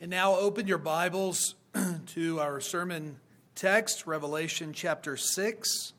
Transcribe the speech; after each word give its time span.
And 0.00 0.12
now 0.12 0.36
open 0.36 0.68
your 0.68 0.78
Bibles 0.78 1.56
to 2.14 2.38
our 2.38 2.60
sermon 2.60 3.18
text, 3.56 4.06
Revelation 4.06 4.72
chapter 4.72 5.16
6. 5.16 5.92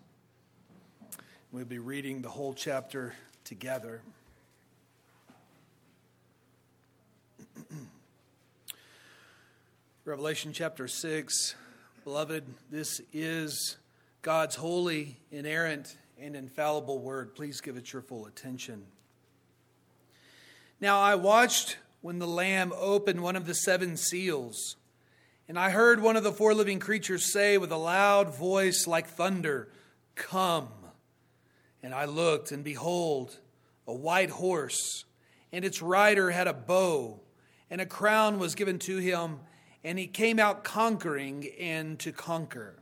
We'll 1.52 1.66
be 1.66 1.80
reading 1.80 2.22
the 2.22 2.30
whole 2.30 2.54
chapter 2.54 3.14
together. 3.44 4.02
Revelation 10.06 10.54
chapter 10.54 10.88
6. 10.88 11.56
Beloved, 12.06 12.46
this 12.72 13.02
is 13.12 13.76
God's 14.22 14.56
holy, 14.56 15.18
inerrant, 15.30 15.98
and 16.18 16.38
infallible 16.38 17.00
word. 17.00 17.36
Please 17.36 17.60
give 17.60 17.76
it 17.76 17.92
your 17.92 18.02
full 18.02 18.28
attention. 18.28 18.86
Now 20.80 21.02
I 21.02 21.16
watched 21.16 21.76
when 22.02 22.20
the 22.20 22.28
Lamb 22.28 22.72
opened 22.76 23.22
one 23.22 23.36
of 23.36 23.46
the 23.46 23.54
seven 23.54 23.98
seals. 23.98 24.78
And 25.48 25.58
I 25.58 25.72
heard 25.72 26.02
one 26.02 26.16
of 26.16 26.24
the 26.24 26.32
four 26.32 26.54
living 26.54 26.80
creatures 26.80 27.34
say 27.34 27.58
with 27.58 27.72
a 27.72 27.78
loud 27.78 28.36
voice 28.36 28.86
like 28.88 29.08
thunder, 29.08 29.70
Come. 30.16 30.70
And 31.82 31.94
I 31.94 32.06
looked, 32.06 32.52
and 32.52 32.64
behold, 32.64 33.40
a 33.88 33.94
white 33.94 34.30
horse, 34.30 35.06
and 35.52 35.66
its 35.66 35.82
rider 35.82 36.30
had 36.32 36.48
a 36.48 36.54
bow, 36.54 37.22
and 37.70 37.82
a 37.82 37.86
crown 37.86 38.38
was 38.38 38.54
given 38.54 38.78
to 38.80 38.98
him, 38.98 39.40
and 39.84 39.98
he 39.98 40.08
came 40.08 40.40
out 40.40 40.64
conquering 40.64 41.50
and 41.60 41.98
to 42.00 42.12
conquer. 42.12 42.76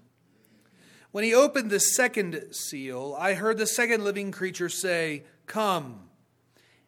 When 1.11 1.23
he 1.23 1.33
opened 1.33 1.69
the 1.69 1.79
second 1.79 2.43
seal, 2.51 3.15
I 3.17 3.35
heard 3.35 3.57
the 3.57 3.67
second 3.67 4.03
living 4.03 4.31
creature 4.31 4.69
say, 4.69 5.23
Come 5.45 6.06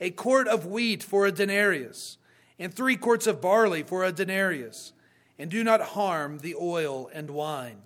a 0.00 0.10
quart 0.10 0.48
of 0.48 0.66
wheat 0.66 1.02
for 1.02 1.26
a 1.26 1.32
denarius, 1.32 2.16
and 2.58 2.72
three 2.72 2.96
quarts 2.96 3.26
of 3.26 3.40
barley 3.40 3.82
for 3.82 4.04
a 4.04 4.12
denarius, 4.12 4.92
and 5.38 5.50
do 5.50 5.62
not 5.62 5.80
harm 5.80 6.38
the 6.38 6.54
oil 6.54 7.10
and 7.12 7.30
wine. 7.30 7.82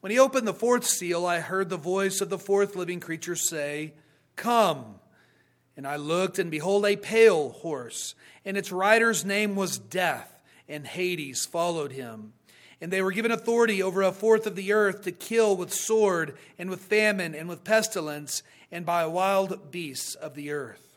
When 0.00 0.12
he 0.12 0.18
opened 0.18 0.46
the 0.46 0.54
fourth 0.54 0.84
seal, 0.84 1.26
I 1.26 1.40
heard 1.40 1.68
the 1.68 1.76
voice 1.76 2.20
of 2.20 2.30
the 2.30 2.38
fourth 2.38 2.76
living 2.76 3.00
creature 3.00 3.34
say, 3.34 3.94
Come. 4.36 4.96
And 5.76 5.86
I 5.86 5.96
looked, 5.96 6.38
and 6.38 6.50
behold, 6.50 6.86
a 6.86 6.96
pale 6.96 7.50
horse, 7.50 8.14
and 8.44 8.56
its 8.56 8.72
rider's 8.72 9.24
name 9.24 9.56
was 9.56 9.78
Death, 9.78 10.40
and 10.68 10.86
Hades 10.86 11.46
followed 11.46 11.92
him. 11.92 12.32
And 12.80 12.92
they 12.92 13.02
were 13.02 13.12
given 13.12 13.32
authority 13.32 13.82
over 13.82 14.02
a 14.02 14.12
fourth 14.12 14.46
of 14.46 14.54
the 14.54 14.72
earth 14.72 15.02
to 15.02 15.12
kill 15.12 15.56
with 15.56 15.72
sword, 15.72 16.36
and 16.58 16.70
with 16.70 16.80
famine, 16.80 17.34
and 17.34 17.48
with 17.48 17.64
pestilence, 17.64 18.42
and 18.70 18.86
by 18.86 19.06
wild 19.06 19.70
beasts 19.70 20.14
of 20.14 20.34
the 20.34 20.50
earth. 20.50 20.87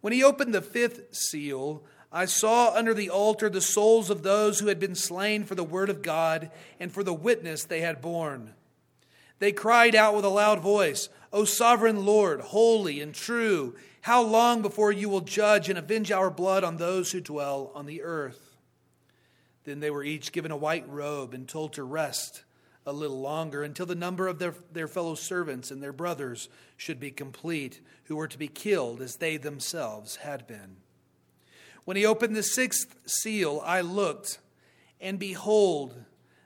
When 0.00 0.12
he 0.12 0.22
opened 0.22 0.54
the 0.54 0.62
fifth 0.62 1.14
seal, 1.14 1.82
I 2.10 2.24
saw 2.24 2.72
under 2.72 2.94
the 2.94 3.10
altar 3.10 3.50
the 3.50 3.60
souls 3.60 4.10
of 4.10 4.22
those 4.22 4.60
who 4.60 4.68
had 4.68 4.80
been 4.80 4.94
slain 4.94 5.44
for 5.44 5.54
the 5.54 5.64
word 5.64 5.90
of 5.90 6.02
God 6.02 6.50
and 6.80 6.90
for 6.90 7.02
the 7.02 7.14
witness 7.14 7.64
they 7.64 7.80
had 7.80 8.00
borne. 8.00 8.54
They 9.38 9.52
cried 9.52 9.94
out 9.94 10.14
with 10.14 10.24
a 10.24 10.30
loud 10.30 10.60
voice, 10.60 11.08
O 11.32 11.44
sovereign 11.44 12.06
Lord, 12.06 12.40
holy 12.40 13.00
and 13.00 13.14
true, 13.14 13.76
how 14.02 14.22
long 14.22 14.62
before 14.62 14.90
you 14.90 15.08
will 15.08 15.20
judge 15.20 15.68
and 15.68 15.78
avenge 15.78 16.10
our 16.10 16.30
blood 16.30 16.64
on 16.64 16.76
those 16.76 17.12
who 17.12 17.20
dwell 17.20 17.70
on 17.74 17.86
the 17.86 18.02
earth? 18.02 18.56
Then 19.64 19.80
they 19.80 19.90
were 19.90 20.02
each 20.02 20.32
given 20.32 20.50
a 20.50 20.56
white 20.56 20.88
robe 20.88 21.34
and 21.34 21.46
told 21.46 21.74
to 21.74 21.84
rest 21.84 22.44
a 22.88 22.92
little 22.92 23.20
longer 23.20 23.62
until 23.62 23.84
the 23.84 23.94
number 23.94 24.26
of 24.26 24.38
their, 24.38 24.54
their 24.72 24.88
fellow 24.88 25.14
servants 25.14 25.70
and 25.70 25.82
their 25.82 25.92
brothers 25.92 26.48
should 26.78 26.98
be 26.98 27.10
complete, 27.10 27.82
who 28.04 28.16
were 28.16 28.26
to 28.26 28.38
be 28.38 28.48
killed 28.48 29.02
as 29.02 29.16
they 29.16 29.36
themselves 29.36 30.16
had 30.16 30.46
been. 30.46 30.76
When 31.84 31.98
he 31.98 32.06
opened 32.06 32.34
the 32.34 32.42
sixth 32.42 32.96
seal, 33.06 33.62
I 33.62 33.82
looked, 33.82 34.38
and 35.02 35.18
behold, 35.18 36.02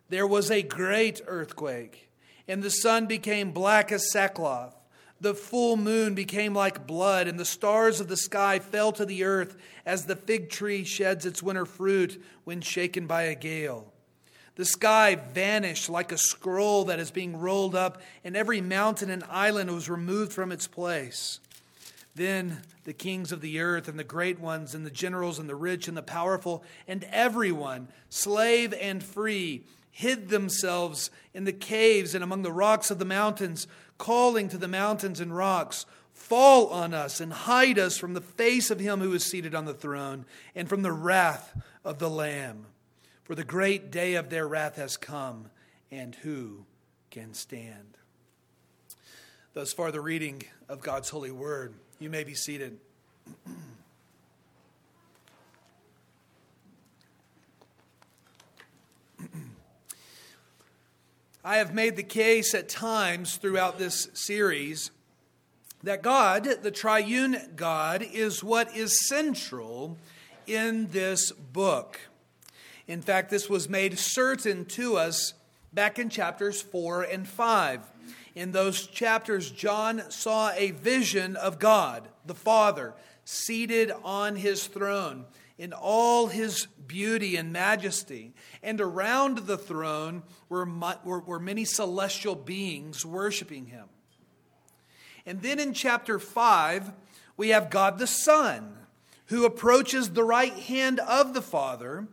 there 0.08 0.26
was 0.26 0.50
a 0.50 0.62
great 0.62 1.20
earthquake, 1.28 2.10
and 2.48 2.60
the 2.60 2.70
sun 2.70 3.06
became 3.06 3.53
black 3.53 3.92
as 3.92 4.10
sackcloth. 4.10 4.74
The 5.20 5.34
full 5.34 5.76
moon 5.76 6.16
became 6.16 6.54
like 6.54 6.88
blood, 6.88 7.28
and 7.28 7.38
the 7.38 7.44
stars 7.44 8.00
of 8.00 8.09
the 8.09 8.16
sky 8.16 8.59
fell 8.59 8.91
to 8.92 9.06
the 9.06 9.22
earth 9.22 9.56
as 9.86 10.06
the 10.06 10.16
fig 10.16 10.50
tree 10.50 10.82
sheds 10.82 11.24
its 11.24 11.41
winter 11.41 11.66
fruit 11.66 12.20
when 12.42 12.62
shaken 12.62 13.06
by 13.06 13.22
a 13.22 13.36
gale. 13.36 13.91
The 14.55 14.65
sky 14.65 15.15
vanished 15.15 15.89
like 15.89 16.13
a 16.13 16.19
scroll 16.19 16.85
that 16.85 17.01
is 17.01 17.11
being 17.11 17.39
rolled 17.39 17.75
up, 17.75 18.03
and 18.23 18.37
every 18.37 18.61
mountain 18.61 19.09
and 19.09 19.25
island 19.25 19.71
was 19.71 19.89
removed 19.89 20.33
from 20.33 20.53
its 20.53 20.67
place. 20.67 21.41
Then 22.15 22.61
the 22.85 22.93
kings 22.93 23.33
of 23.33 23.41
the 23.41 23.61
earth, 23.61 23.89
and 23.89 23.99
the 23.99 24.05
great 24.05 24.39
ones, 24.39 24.75
and 24.75 24.85
the 24.85 24.91
generals, 24.91 25.39
and 25.39 25.49
the 25.49 25.55
rich, 25.55 25.89
and 25.89 25.97
the 25.97 26.03
powerful, 26.03 26.63
and 26.87 27.05
everyone, 27.11 27.89
slave 28.11 28.75
and 28.79 29.03
free, 29.03 29.63
hid 29.91 30.29
themselves 30.29 31.11
in 31.33 31.45
the 31.45 31.53
caves 31.53 32.15
and 32.15 32.23
among 32.23 32.43
the 32.43 32.53
rocks 32.53 32.91
of 32.91 32.99
the 32.99 33.05
mountains, 33.05 33.67
calling 33.97 34.49
to 34.49 34.59
the 34.59 34.69
mountains 34.69 35.21
and 35.21 35.34
rocks, 35.34 35.87
Fall 36.13 36.69
on 36.69 36.93
us 36.93 37.21
and 37.21 37.33
hide 37.33 37.79
us 37.79 37.97
from 37.97 38.15
the 38.15 38.21
face 38.21 38.71
of 38.71 38.79
him 38.79 39.01
who 39.01 39.13
is 39.13 39.25
seated 39.25 39.55
on 39.55 39.65
the 39.65 39.75
throne, 39.75 40.25
and 40.55 40.69
from 40.69 40.83
the 40.83 40.93
wrath 40.93 41.59
of 41.84 41.99
the 41.99 42.11
Lamb. 42.11 42.67
For 43.25 43.34
the 43.34 43.44
great 43.44 43.91
day 43.91 44.15
of 44.15 44.31
their 44.31 44.49
wrath 44.49 44.77
has 44.77 44.97
come, 44.97 45.50
and 45.91 46.15
who 46.16 46.65
can 47.10 47.34
stand? 47.34 47.97
Thus 49.55 49.72
far, 49.72 49.93
the 49.93 50.00
reading 50.00 50.43
of 50.69 50.81
God's 50.81 51.10
holy 51.10 51.31
word. 51.31 51.75
You 51.99 52.10
may 52.10 52.25
be 52.25 52.34
seated. 52.34 52.78
I 61.44 61.56
have 61.56 61.75
made 61.75 61.97
the 61.97 62.03
case 62.03 62.54
at 62.54 62.69
times 62.69 63.37
throughout 63.37 63.78
this 63.78 64.09
series 64.15 64.91
that 65.83 66.03
God, 66.03 66.44
the 66.62 66.71
triune 66.71 67.37
God, 67.56 68.03
is 68.03 68.43
what 68.43 68.75
is 68.77 69.09
central 69.09 69.97
in 70.47 70.89
this 70.89 71.31
book. 71.33 72.00
In 72.88 73.03
fact, 73.03 73.31
this 73.31 73.48
was 73.48 73.69
made 73.69 73.98
certain 73.98 74.65
to 74.66 74.97
us 74.97 75.34
back 75.72 75.98
in 75.98 76.09
chapters 76.09 76.60
4 76.60 77.04
and 77.04 77.26
5. 77.26 77.81
In 78.34 78.53
those 78.53 78.87
chapters, 78.87 79.50
John 79.50 80.10
saw 80.10 80.50
a 80.53 80.70
vision 80.70 81.37
of 81.37 81.59
God, 81.59 82.09
the 82.26 82.34
Father, 82.34 82.94
seated 83.25 83.92
on 84.03 84.37
his 84.37 84.66
throne 84.66 85.26
in 85.59 85.72
all 85.72 86.26
his 86.26 86.66
beauty 86.87 87.37
and 87.37 87.53
majesty. 87.53 88.32
And 88.62 88.81
around 88.81 89.38
the 89.38 89.59
throne 89.59 90.22
were, 90.48 90.66
were, 91.04 91.21
were 91.21 91.38
many 91.38 91.65
celestial 91.65 92.34
beings 92.34 93.04
worshiping 93.04 93.66
him. 93.66 93.84
And 95.25 95.41
then 95.41 95.60
in 95.60 95.72
chapter 95.72 96.19
5, 96.19 96.92
we 97.37 97.50
have 97.50 97.71
God 97.71 97.98
the 97.98 98.06
Son, 98.06 98.76
who 99.26 99.44
approaches 99.44 100.10
the 100.10 100.25
right 100.25 100.53
hand 100.53 100.98
of 101.00 101.32
the 101.32 101.42
Father 101.42 102.09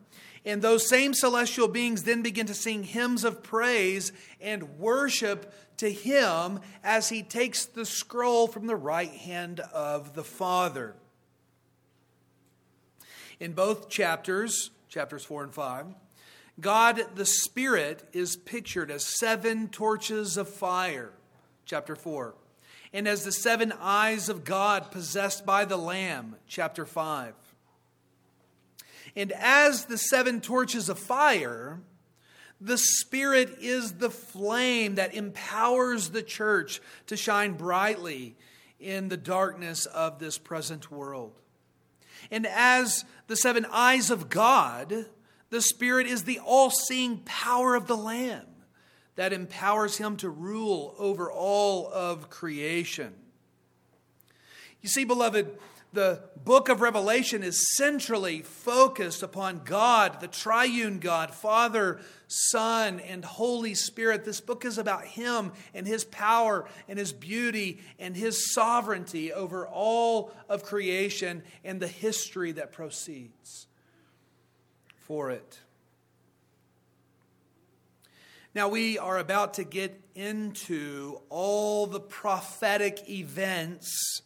and 0.46 0.62
those 0.62 0.88
same 0.88 1.14
celestial 1.14 1.68
beings 1.68 2.04
then 2.04 2.22
begin 2.22 2.47
to 2.47 2.53
sing 2.53 2.84
hymns 2.84 3.24
of 3.24 3.44
praise 3.44 4.12
and 4.40 4.80
worship 4.80 5.53
to 5.78 5.91
him 5.91 6.59
as 6.84 7.09
he 7.09 7.24
takes 7.24 7.66
the 7.66 7.86
scroll 7.86 8.47
from 8.47 8.68
the 8.68 8.76
right 8.76 9.12
hand 9.12 9.59
of 9.59 10.14
the 10.14 10.24
Father. 10.24 10.96
In 13.40 13.53
both 13.53 13.90
chapters, 13.90 14.72
chapters 14.90 15.24
4 15.24 15.44
and 15.44 15.53
5, 15.53 15.86
God 16.59 17.02
the 17.16 17.26
Spirit 17.26 18.08
is 18.12 18.35
pictured 18.35 18.92
as 18.92 19.18
seven 19.20 19.70
torches 19.70 20.35
of 20.35 20.50
fire, 20.50 21.12
chapter 21.66 21.96
4, 21.96 22.34
and 22.92 23.08
as 23.08 23.24
the 23.24 23.32
seven 23.32 23.72
eyes 23.80 24.28
of 24.28 24.44
God 24.44 24.92
possessed 24.92 25.46
by 25.46 25.64
the 25.64 25.78
Lamb, 25.78 26.35
chapter 26.47 26.85
5. 26.85 27.34
And 29.16 29.32
as 29.34 29.85
the 29.85 29.97
seven 29.97 30.41
torches 30.41 30.90
of 30.90 31.00
fire, 31.00 31.82
the 32.61 32.78
Spirit 32.78 33.58
is 33.59 33.94
the 33.94 34.09
flame 34.09 34.96
that 34.96 35.14
empowers 35.14 36.09
the 36.09 36.23
church 36.23 36.82
to 37.08 37.16
shine 37.16 37.53
brightly 37.53 38.35
in 38.79 39.09
the 39.09 39.17
darkness 39.17 39.85
of 39.85 40.20
this 40.20 40.38
present 40.38 40.91
world. 40.91 41.34
And 42.32 42.46
as 42.46 43.06
the 43.28 43.35
seven 43.35 43.66
eyes 43.72 44.09
of 44.11 44.29
God, 44.29 45.06
The 45.50 45.61
Spirit 45.61 46.08
is 46.08 46.23
the 46.23 46.40
all 46.40 46.70
seeing 46.70 47.20
power 47.20 47.76
of 47.76 47.88
the 47.88 47.97
Lamb 47.97 48.46
that 49.16 49.34
empowers 49.34 49.97
him 49.97 50.16
to 50.17 50.29
rule 50.29 50.96
over 50.97 51.32
all 51.32 51.91
of 51.91 52.29
creation. 52.29 53.14
You 54.82 54.90
see, 54.90 55.03
beloved, 55.03 55.58
the 55.91 56.22
book 56.44 56.70
of 56.70 56.82
Revelation 56.82 57.44
is 57.44 57.76
centrally 57.76 58.41
focused 58.41 59.24
upon 59.24 59.62
God, 59.64 60.22
the 60.22 60.28
triune 60.28 61.00
God, 61.00 61.34
Father, 61.34 62.00
Son, 62.28 63.00
and 63.00 63.26
Holy 63.26 63.74
Spirit. 63.74 64.24
This 64.24 64.40
book 64.40 64.66
is 64.66 64.78
about 64.78 65.06
Him 65.06 65.52
and 65.74 65.88
His 65.88 66.03
power 66.06 66.66
and 66.88 67.00
His 67.00 67.12
beauty 67.12 67.80
and 67.97 68.16
His 68.16 68.53
sovereignty 68.53 69.34
over 69.34 69.68
all 69.68 70.32
of 70.47 70.64
creation 70.64 71.44
and 71.64 71.80
the 71.80 71.88
history 71.88 72.52
that 72.52 72.72
proceeds 72.72 73.68
for 74.96 75.32
it. 75.32 75.59
Now, 78.53 78.68
we 78.68 78.97
are 78.97 79.18
about 79.18 79.56
to 79.56 79.64
get 79.64 80.00
into 80.16 81.22
all 81.30 81.88
the 81.88 82.00
prophetic 82.00 83.09
events 83.09 84.22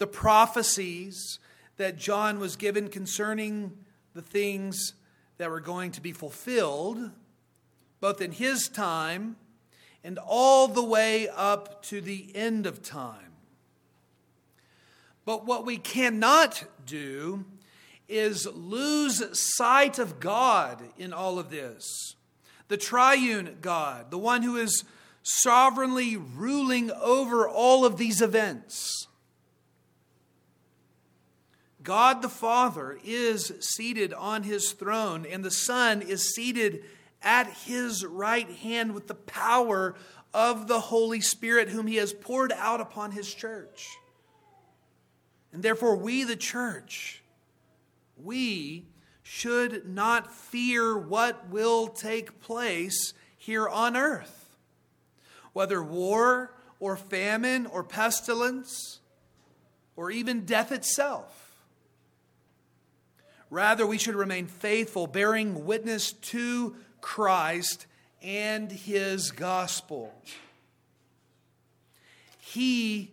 the 0.00 0.06
prophecies 0.06 1.38
that 1.76 1.98
John 1.98 2.40
was 2.40 2.56
given 2.56 2.88
concerning 2.88 3.76
the 4.14 4.22
things 4.22 4.94
that 5.36 5.50
were 5.50 5.60
going 5.60 5.92
to 5.92 6.00
be 6.00 6.12
fulfilled, 6.12 7.10
both 8.00 8.22
in 8.22 8.32
his 8.32 8.66
time 8.66 9.36
and 10.02 10.18
all 10.18 10.68
the 10.68 10.82
way 10.82 11.28
up 11.28 11.82
to 11.82 12.00
the 12.00 12.34
end 12.34 12.64
of 12.64 12.82
time. 12.82 13.34
But 15.26 15.44
what 15.44 15.66
we 15.66 15.76
cannot 15.76 16.64
do 16.86 17.44
is 18.08 18.46
lose 18.46 19.22
sight 19.58 19.98
of 19.98 20.18
God 20.18 20.82
in 20.96 21.12
all 21.12 21.38
of 21.38 21.50
this. 21.50 22.16
The 22.68 22.78
triune 22.78 23.58
God, 23.60 24.10
the 24.10 24.16
one 24.16 24.44
who 24.44 24.56
is 24.56 24.82
sovereignly 25.22 26.16
ruling 26.16 26.90
over 26.90 27.46
all 27.46 27.84
of 27.84 27.98
these 27.98 28.22
events. 28.22 29.08
God 31.90 32.22
the 32.22 32.28
Father 32.28 33.00
is 33.02 33.52
seated 33.58 34.14
on 34.14 34.44
his 34.44 34.70
throne, 34.70 35.26
and 35.26 35.44
the 35.44 35.50
Son 35.50 36.02
is 36.02 36.32
seated 36.32 36.84
at 37.20 37.48
his 37.48 38.06
right 38.06 38.48
hand 38.48 38.94
with 38.94 39.08
the 39.08 39.16
power 39.16 39.96
of 40.32 40.68
the 40.68 40.78
Holy 40.78 41.20
Spirit, 41.20 41.68
whom 41.68 41.88
he 41.88 41.96
has 41.96 42.12
poured 42.12 42.52
out 42.52 42.80
upon 42.80 43.10
his 43.10 43.34
church. 43.34 43.88
And 45.52 45.64
therefore, 45.64 45.96
we, 45.96 46.22
the 46.22 46.36
church, 46.36 47.24
we 48.16 48.86
should 49.24 49.84
not 49.88 50.32
fear 50.32 50.96
what 50.96 51.48
will 51.48 51.88
take 51.88 52.40
place 52.40 53.14
here 53.36 53.68
on 53.68 53.96
earth, 53.96 54.54
whether 55.52 55.82
war 55.82 56.54
or 56.78 56.96
famine 56.96 57.66
or 57.66 57.82
pestilence 57.82 59.00
or 59.96 60.12
even 60.12 60.44
death 60.44 60.70
itself. 60.70 61.39
Rather, 63.50 63.84
we 63.84 63.98
should 63.98 64.14
remain 64.14 64.46
faithful, 64.46 65.08
bearing 65.08 65.66
witness 65.66 66.12
to 66.12 66.76
Christ 67.00 67.86
and 68.22 68.70
his 68.70 69.32
gospel. 69.32 70.14
He 72.38 73.10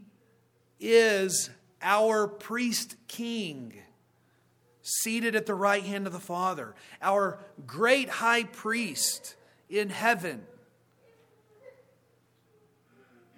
is 0.80 1.50
our 1.82 2.28
priest 2.28 2.96
king, 3.08 3.74
seated 4.82 5.36
at 5.36 5.48
the 5.48 5.56
right 5.56 5.84
hand 5.84 6.08
of 6.08 6.14
the 6.14 6.20
Father, 6.20 6.76
our 7.02 7.40
great 7.66 8.10
high 8.10 8.44
priest 8.44 9.36
in 9.70 9.90
heaven. 9.90 10.46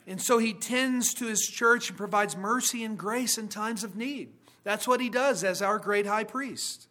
And 0.05 0.21
so 0.21 0.37
he 0.37 0.53
tends 0.53 1.13
to 1.15 1.27
his 1.27 1.41
church 1.41 1.89
and 1.89 1.97
provides 1.97 2.35
mercy 2.35 2.83
and 2.83 2.97
grace 2.97 3.37
in 3.37 3.47
times 3.47 3.83
of 3.83 3.95
need. 3.95 4.29
That's 4.69 4.87
what 4.87 5.01
he 5.01 5.09
does 5.09 5.43
as 5.43 5.63
our 5.63 5.79
great 5.79 6.05
high 6.05 6.25
priest. 6.25 6.89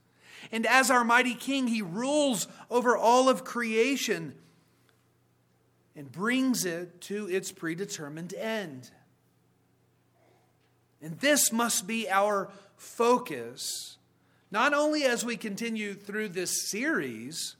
And 0.50 0.66
as 0.66 0.90
our 0.90 1.04
mighty 1.04 1.36
king, 1.36 1.68
he 1.68 1.80
rules 1.80 2.48
over 2.72 2.96
all 2.96 3.28
of 3.28 3.44
creation 3.44 4.34
and 5.94 6.10
brings 6.10 6.64
it 6.64 7.00
to 7.02 7.28
its 7.28 7.52
predetermined 7.52 8.34
end. 8.34 8.90
And 11.00 11.20
this 11.20 11.52
must 11.52 11.86
be 11.86 12.10
our 12.10 12.50
focus, 12.76 13.96
not 14.50 14.74
only 14.74 15.04
as 15.04 15.24
we 15.24 15.36
continue 15.36 15.94
through 15.94 16.30
this 16.30 16.68
series 16.72 17.54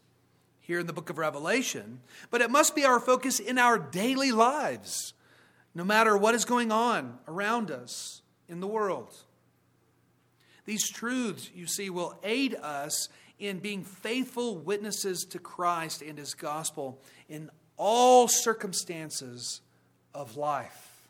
here 0.60 0.80
in 0.80 0.88
the 0.88 0.92
book 0.92 1.10
of 1.10 1.18
Revelation, 1.18 2.00
but 2.32 2.40
it 2.40 2.50
must 2.50 2.74
be 2.74 2.84
our 2.84 2.98
focus 2.98 3.38
in 3.38 3.56
our 3.56 3.78
daily 3.78 4.32
lives, 4.32 5.14
no 5.76 5.84
matter 5.84 6.16
what 6.16 6.34
is 6.34 6.44
going 6.44 6.72
on 6.72 7.20
around 7.28 7.70
us 7.70 8.22
in 8.48 8.58
the 8.58 8.66
world. 8.66 9.14
These 10.68 10.90
truths, 10.90 11.50
you 11.54 11.66
see, 11.66 11.88
will 11.88 12.18
aid 12.22 12.54
us 12.56 13.08
in 13.38 13.58
being 13.58 13.84
faithful 13.84 14.58
witnesses 14.58 15.24
to 15.30 15.38
Christ 15.38 16.02
and 16.02 16.18
his 16.18 16.34
gospel 16.34 17.00
in 17.26 17.48
all 17.78 18.28
circumstances 18.28 19.62
of 20.12 20.36
life. 20.36 21.08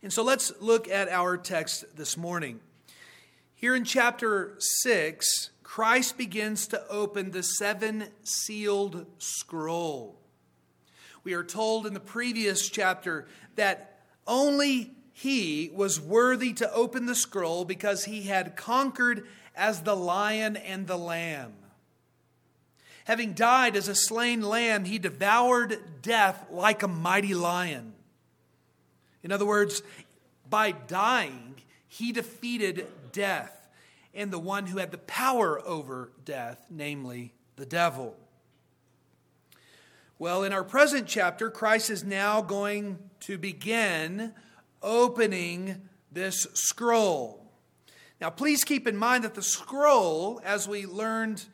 And 0.00 0.12
so 0.12 0.22
let's 0.22 0.52
look 0.60 0.88
at 0.88 1.08
our 1.08 1.36
text 1.36 1.96
this 1.96 2.16
morning. 2.16 2.60
Here 3.56 3.74
in 3.74 3.84
chapter 3.84 4.54
6, 4.60 5.50
Christ 5.64 6.16
begins 6.16 6.68
to 6.68 6.86
open 6.86 7.32
the 7.32 7.42
seven 7.42 8.04
sealed 8.22 9.06
scroll. 9.18 10.20
We 11.24 11.32
are 11.32 11.42
told 11.42 11.88
in 11.88 11.94
the 11.94 11.98
previous 12.00 12.68
chapter 12.68 13.26
that 13.56 13.98
only 14.24 14.92
he 15.12 15.70
was 15.74 16.00
worthy 16.00 16.52
to 16.54 16.72
open 16.72 17.06
the 17.06 17.14
scroll 17.14 17.64
because 17.64 18.04
he 18.04 18.22
had 18.22 18.56
conquered 18.56 19.26
as 19.54 19.82
the 19.82 19.96
lion 19.96 20.56
and 20.56 20.86
the 20.86 20.96
lamb. 20.96 21.52
Having 23.04 23.34
died 23.34 23.76
as 23.76 23.88
a 23.88 23.94
slain 23.94 24.42
lamb, 24.42 24.84
he 24.84 24.98
devoured 24.98 26.02
death 26.02 26.46
like 26.50 26.82
a 26.82 26.88
mighty 26.88 27.34
lion. 27.34 27.92
In 29.22 29.32
other 29.32 29.46
words, 29.46 29.82
by 30.48 30.72
dying, 30.72 31.56
he 31.88 32.12
defeated 32.12 32.86
death 33.12 33.68
and 34.14 34.30
the 34.30 34.38
one 34.38 34.66
who 34.66 34.78
had 34.78 34.90
the 34.90 34.98
power 34.98 35.60
over 35.66 36.12
death, 36.24 36.66
namely 36.70 37.32
the 37.56 37.66
devil. 37.66 38.16
Well, 40.18 40.44
in 40.44 40.52
our 40.52 40.64
present 40.64 41.08
chapter, 41.08 41.50
Christ 41.50 41.90
is 41.90 42.04
now 42.04 42.42
going 42.42 42.98
to 43.20 43.38
begin 43.38 44.32
opening 44.82 45.88
this 46.10 46.46
scroll. 46.54 47.50
Now, 48.20 48.30
please 48.30 48.64
keep 48.64 48.86
in 48.86 48.96
mind 48.96 49.24
that 49.24 49.34
the 49.34 49.42
scroll, 49.42 50.40
as 50.44 50.68
we 50.68 50.86
learned 50.86 51.44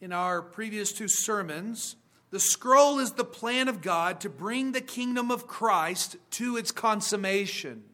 in 0.00 0.12
our 0.12 0.42
previous 0.42 0.92
two 0.92 1.08
sermons, 1.08 1.96
the 2.30 2.40
scroll 2.40 2.98
is 2.98 3.12
the 3.12 3.24
plan 3.24 3.68
of 3.68 3.82
God 3.82 4.20
to 4.22 4.28
bring 4.28 4.72
the 4.72 4.80
kingdom 4.80 5.30
of 5.30 5.46
Christ 5.46 6.16
to 6.30 6.56
its 6.56 6.72
consummation, 6.72 7.84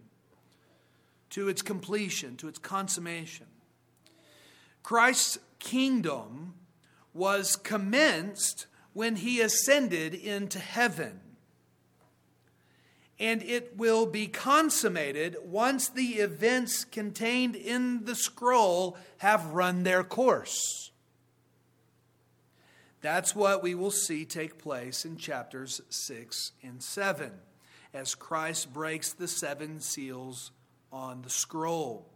to 1.31 1.49
its 1.49 1.61
completion, 1.61 2.37
to 2.37 2.49
its 2.49 2.59
consummation. 2.59 3.47
Christ's 4.83 5.39
kingdom 5.59 6.55
was 7.13 7.57
commenced 7.57 8.67
when 8.95 9.17
he 9.17 9.41
ascended 9.41 10.15
into 10.15 10.61
heaven 10.61 11.21
and 13.21 13.43
it 13.43 13.77
will 13.77 14.07
be 14.07 14.27
consummated 14.29 15.37
once 15.43 15.89
the 15.89 16.15
events 16.15 16.85
contained 16.85 17.57
in 17.57 18.05
the 18.05 18.15
scroll 18.15 18.97
have 19.19 19.47
run 19.47 19.83
their 19.83 20.05
course. 20.05 20.91
That's 23.01 23.35
what 23.35 23.63
we 23.63 23.75
will 23.75 23.91
see 23.91 24.25
take 24.25 24.59
place 24.59 25.05
in 25.05 25.17
chapters 25.17 25.81
6 25.89 26.53
and 26.63 26.83
7 26.83 27.33
as 27.95 28.15
Christ 28.15 28.73
breaks 28.73 29.13
the 29.13 29.29
seven 29.29 29.81
seals 29.81 30.51
on 30.93 31.23
the 31.23 31.31
scroll. 31.31 32.09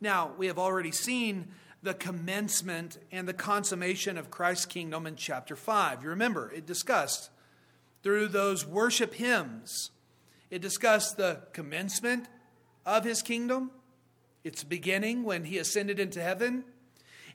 Now, 0.00 0.32
we 0.36 0.46
have 0.46 0.58
already 0.58 0.92
seen 0.92 1.48
the 1.82 1.94
commencement 1.94 2.98
and 3.10 3.26
the 3.26 3.32
consummation 3.32 4.18
of 4.18 4.30
Christ's 4.30 4.66
kingdom 4.66 5.06
in 5.06 5.16
chapter 5.16 5.56
5. 5.56 6.02
You 6.02 6.10
remember, 6.10 6.50
it 6.52 6.66
discussed 6.66 7.30
through 8.02 8.28
those 8.28 8.66
worship 8.66 9.14
hymns. 9.14 9.90
It 10.50 10.60
discussed 10.60 11.16
the 11.16 11.40
commencement 11.52 12.26
of 12.84 13.04
his 13.04 13.22
kingdom, 13.22 13.70
its 14.42 14.64
beginning 14.64 15.22
when 15.24 15.44
he 15.44 15.58
ascended 15.58 16.00
into 16.00 16.20
heaven. 16.20 16.64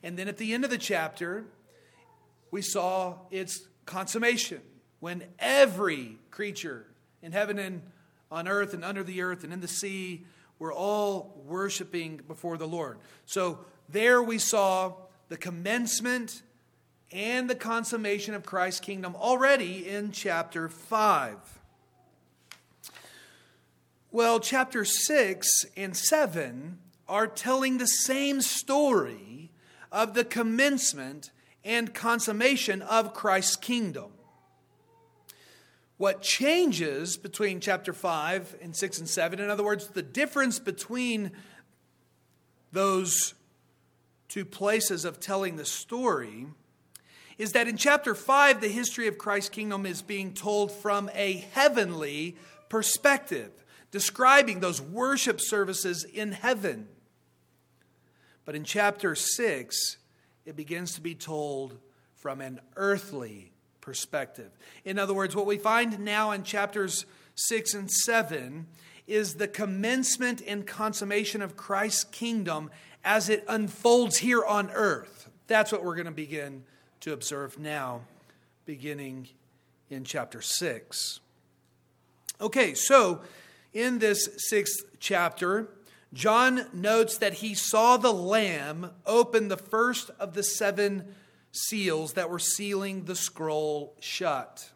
And 0.04 0.18
then 0.18 0.28
at 0.28 0.38
the 0.38 0.54
end 0.54 0.64
of 0.64 0.70
the 0.70 0.78
chapter, 0.78 1.46
we 2.52 2.62
saw 2.62 3.20
its 3.32 3.68
consummation 3.86 4.62
when 5.00 5.24
every 5.40 6.18
creature 6.32 6.88
in 7.22 7.32
heaven 7.32 7.60
and 7.60 7.82
on 8.32 8.48
earth 8.48 8.74
and 8.74 8.84
under 8.84 9.04
the 9.04 9.22
earth 9.22 9.44
and 9.44 9.54
in 9.54 9.62
the 9.62 9.68
sea 9.68 10.26
were 10.58 10.74
all 10.74 11.42
worshiping 11.46 12.22
before 12.28 12.58
the 12.58 12.68
Lord. 12.68 12.98
So 13.26 13.60
there 13.90 14.22
we 14.22 14.38
saw 14.40 14.94
the 15.30 15.38
commencement 15.38 16.42
and 17.12 17.50
the 17.50 17.56
consummation 17.56 18.34
of 18.34 18.46
Christ's 18.46 18.80
kingdom 18.80 19.16
already 19.16 19.88
in 19.88 20.12
chapter 20.12 20.68
5. 20.70 21.38
Well, 24.12 24.40
chapter 24.40 24.86
6 24.86 25.66
and 25.76 25.96
7 25.96 26.80
are 27.08 27.28
telling 27.28 27.78
the 27.78 27.88
same 27.88 28.42
story 28.42 29.52
of 29.92 30.14
the 30.14 30.24
commencement 30.24 31.32
and 31.64 31.94
consummation 31.94 32.82
of 32.82 33.14
Christ's 33.14 33.56
kingdom. 33.56 34.12
What 35.98 36.22
changes 36.22 37.16
between 37.16 37.62
chapter 37.62 37.94
5 37.94 38.58
and 38.62 38.76
6 38.76 39.00
and 39.00 39.10
7, 39.10 39.40
in 39.40 39.50
other 39.50 39.64
words, 39.64 39.88
the 39.88 40.02
difference 40.02 40.60
between 40.60 41.32
those 42.72 43.34
two 44.28 44.44
places 44.44 45.06
of 45.06 45.20
telling 45.20 45.56
the 45.56 45.66
story, 45.66 46.48
is 47.38 47.52
that 47.52 47.68
in 47.68 47.78
chapter 47.78 48.16
5, 48.16 48.62
the 48.62 48.70
history 48.70 49.08
of 49.08 49.18
Christ's 49.18 49.50
kingdom 49.50 49.86
is 49.86 50.02
being 50.02 50.34
told 50.34 50.72
from 50.72 51.10
a 51.14 51.46
heavenly 51.54 52.36
perspective, 52.70 53.52
describing 53.92 54.60
those 54.60 54.82
worship 54.82 55.42
services 55.42 56.04
in 56.04 56.32
heaven. 56.32 56.88
But 58.46 58.56
in 58.56 58.64
chapter 58.64 59.16
6, 59.16 59.98
it 60.46 60.56
begins 60.56 60.94
to 60.94 61.02
be 61.02 61.16
told 61.16 61.78
from 62.16 62.42
an 62.42 62.60
earthly 62.76 63.52
perspective. 63.82 64.52
In 64.84 64.98
other 64.98 65.14
words, 65.14 65.36
what 65.36 65.46
we 65.46 65.58
find 65.58 66.00
now 66.00 66.32
in 66.32 66.44
chapters 66.44 67.06
6 67.36 67.74
and 67.74 67.92
7 67.92 68.68
is 69.08 69.36
the 69.36 69.48
commencement 69.48 70.42
and 70.48 70.66
consummation 70.66 71.42
of 71.42 71.56
Christ's 71.56 72.06
kingdom 72.06 72.72
as 73.04 73.30
it 73.30 73.44
unfolds 73.48 74.18
here 74.18 74.44
on 74.44 74.72
earth. 74.72 75.30
That's 75.48 75.72
what 75.72 75.84
we're 75.84 75.96
going 75.96 76.06
to 76.06 76.12
begin 76.12 76.64
to 77.06 77.14
observe 77.14 77.60
now, 77.60 78.02
beginning 78.66 79.28
in 79.92 80.04
chapter 80.04 80.42
6. 80.42 81.20
Okay, 82.42 82.74
so 82.74 83.22
in 83.74 84.00
this 84.00 84.28
sixth 84.50 84.84
chapter, 85.00 85.70
John 86.16 86.66
notes 86.74 87.20
that 87.20 87.34
he 87.36 87.54
saw 87.54 87.98
the 87.98 88.12
Lamb 88.12 88.90
open 89.06 89.50
the 89.50 89.56
first 89.56 90.10
of 90.20 90.34
the 90.34 90.42
seven 90.42 91.14
seals 91.52 92.14
that 92.14 92.32
were 92.32 92.40
sealing 92.40 93.06
the 93.06 93.16
scroll 93.16 93.94
shut. 94.00 94.72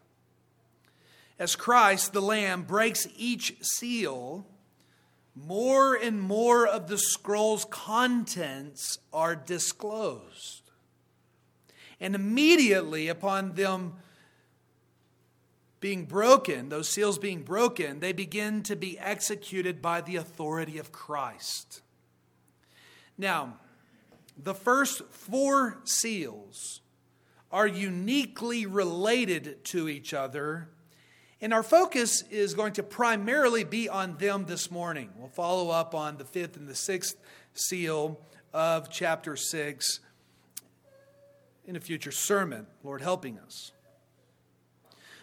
As 1.36 1.56
Christ, 1.56 2.12
the 2.12 2.22
Lamb, 2.22 2.62
breaks 2.62 3.08
each 3.16 3.56
seal, 3.60 4.46
more 5.34 5.96
and 5.96 6.20
more 6.22 6.64
of 6.64 6.86
the 6.86 6.98
scroll's 6.98 7.64
contents 7.64 9.00
are 9.12 9.34
disclosed. 9.34 10.59
And 12.00 12.14
immediately 12.14 13.08
upon 13.08 13.54
them 13.54 13.94
being 15.80 16.04
broken, 16.04 16.68
those 16.68 16.88
seals 16.88 17.18
being 17.18 17.42
broken, 17.42 18.00
they 18.00 18.12
begin 18.12 18.62
to 18.64 18.76
be 18.76 18.98
executed 18.98 19.80
by 19.80 20.00
the 20.00 20.16
authority 20.16 20.78
of 20.78 20.92
Christ. 20.92 21.82
Now, 23.16 23.56
the 24.36 24.54
first 24.54 25.02
four 25.10 25.80
seals 25.84 26.80
are 27.50 27.66
uniquely 27.66 28.66
related 28.66 29.64
to 29.64 29.88
each 29.88 30.14
other, 30.14 30.68
and 31.40 31.52
our 31.52 31.62
focus 31.62 32.22
is 32.30 32.54
going 32.54 32.74
to 32.74 32.82
primarily 32.82 33.64
be 33.64 33.88
on 33.88 34.16
them 34.18 34.44
this 34.46 34.70
morning. 34.70 35.10
We'll 35.16 35.28
follow 35.28 35.70
up 35.70 35.94
on 35.94 36.18
the 36.18 36.24
fifth 36.24 36.56
and 36.56 36.68
the 36.68 36.74
sixth 36.74 37.16
seal 37.54 38.20
of 38.52 38.90
chapter 38.90 39.36
6 39.36 40.00
in 41.66 41.76
a 41.76 41.80
future 41.80 42.12
sermon, 42.12 42.66
Lord 42.82 43.02
helping 43.02 43.38
us. 43.38 43.72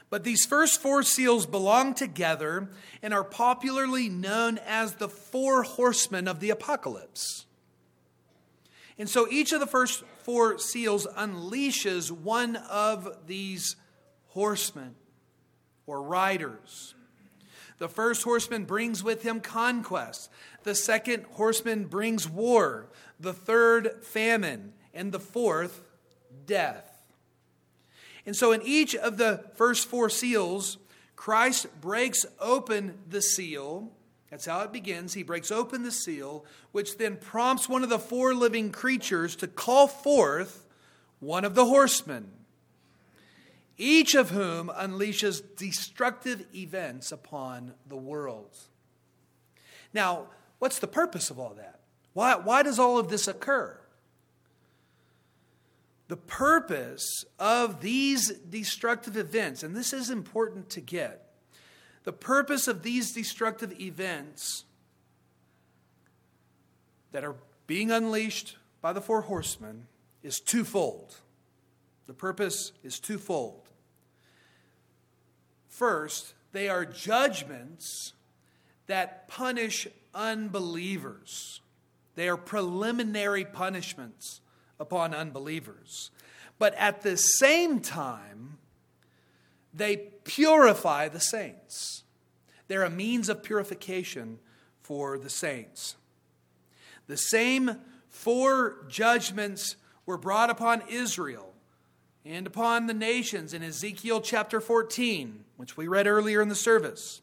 But 0.10 0.24
these 0.24 0.46
first 0.46 0.82
four 0.82 1.04
seals 1.04 1.46
belong 1.46 1.94
together 1.94 2.70
and 3.02 3.14
are 3.14 3.24
popularly 3.24 4.08
known 4.08 4.58
as 4.66 4.96
the 4.96 5.10
four 5.10 5.64
horsemen 5.64 6.28
of 6.28 6.40
the 6.40 6.50
apocalypse. 6.50 7.46
And 8.98 9.10
so 9.10 9.28
each 9.30 9.52
of 9.52 9.60
the 9.60 9.68
first 9.68 10.04
four 10.24 10.58
seals 10.58 11.06
unleashes 11.18 12.10
one 12.10 12.56
of 12.56 13.28
these 13.28 13.76
horsemen 14.28 14.96
or 15.86 16.02
riders. 16.02 16.96
The 17.78 17.90
first 17.90 18.24
horseman 18.24 18.66
brings 18.66 19.04
with 19.04 19.24
him 19.24 19.40
conquest. 19.40 20.32
The 20.64 20.74
second 20.74 21.26
horseman 21.32 21.86
brings 21.86 22.28
war. 22.28 22.90
The 23.20 23.34
third, 23.34 24.04
famine. 24.04 24.74
And 24.94 25.12
the 25.12 25.20
fourth, 25.20 25.82
death. 26.48 26.98
And 28.26 28.36
so, 28.36 28.52
in 28.52 28.62
each 28.64 28.96
of 28.96 29.18
the 29.18 29.46
first 29.56 29.88
four 29.88 30.10
seals, 30.10 30.78
Christ 31.16 31.68
breaks 31.80 32.26
open 32.40 32.98
the 33.10 33.22
seal. 33.22 33.92
That's 34.30 34.46
how 34.46 34.62
it 34.62 34.74
begins. 34.74 35.14
He 35.14 35.24
breaks 35.24 35.52
open 35.52 35.84
the 35.84 35.92
seal, 35.92 36.44
which 36.72 36.98
then 36.98 37.18
prompts 37.18 37.70
one 37.70 37.84
of 37.84 37.90
the 37.90 38.00
four 38.00 38.34
living 38.34 38.72
creatures 38.72 39.36
to 39.38 39.48
call 39.48 39.88
forth 39.88 40.66
one 41.20 41.46
of 41.46 41.56
the 41.56 41.66
horsemen, 41.66 42.30
each 43.78 44.14
of 44.14 44.32
whom 44.32 44.70
unleashes 44.70 45.42
destructive 45.56 46.46
events 46.54 47.12
upon 47.12 47.74
the 47.88 47.96
world. 47.96 48.58
Now, 49.94 50.28
what's 50.60 50.80
the 50.80 50.88
purpose 50.88 51.30
of 51.30 51.40
all 51.40 51.54
that? 51.56 51.80
Why, 52.14 52.36
why 52.36 52.64
does 52.64 52.78
all 52.78 53.00
of 53.00 53.10
this 53.10 53.28
occur? 53.28 53.80
The 56.08 56.18
purpose 56.18 57.26
of 57.38 57.82
these 57.82 58.30
destructive 58.32 59.18
events, 59.18 59.64
and 59.64 59.76
this 59.76 59.94
is 59.94 60.10
important 60.10 60.70
to 60.72 60.82
get, 60.82 61.30
the 62.04 62.14
purpose 62.14 62.68
of 62.68 62.84
these 62.84 63.12
destructive 63.12 63.78
events 63.80 64.64
that 67.12 67.26
are 67.26 67.36
being 67.66 67.92
unleashed 67.92 68.56
by 68.82 68.94
the 68.94 69.02
four 69.02 69.22
horsemen 69.22 69.88
is 70.24 70.40
twofold. 70.40 71.16
The 72.06 72.14
purpose 72.14 72.72
is 72.84 73.00
twofold. 73.00 73.68
First, 75.68 76.34
they 76.54 76.70
are 76.70 76.86
judgments 76.86 78.14
that 78.88 79.28
punish 79.28 79.88
unbelievers. 80.14 81.60
They 82.16 82.30
are 82.30 82.38
preliminary 82.38 83.44
punishments 83.44 84.40
upon 84.80 85.14
unbelievers. 85.14 86.12
But 86.60 86.74
at 86.76 87.02
the 87.02 87.18
same 87.18 87.80
time, 87.80 88.58
they 89.74 89.98
purify 90.24 91.08
the 91.08 91.20
saints. 91.20 92.04
They're 92.68 92.84
a 92.84 92.90
means 92.90 93.30
of 93.30 93.44
purification 93.44 94.40
for 94.82 95.18
the 95.18 95.30
saints. 95.30 95.96
The 97.08 97.18
same 97.18 97.78
four 98.10 98.86
judgments 98.90 99.76
were 100.06 100.18
brought 100.18 100.50
upon 100.50 100.84
Israel 100.90 101.54
and 102.26 102.46
upon 102.46 102.88
the 102.88 102.94
nations 102.94 103.54
in 103.54 103.64
Ezekiel 103.64 104.20
chapter 104.22 104.60
14, 104.60 105.46
which 105.56 105.78
we 105.78 105.88
read 105.88 106.08
earlier 106.08 106.42
in 106.42 106.50
the 106.50 106.56
service. 106.56 107.22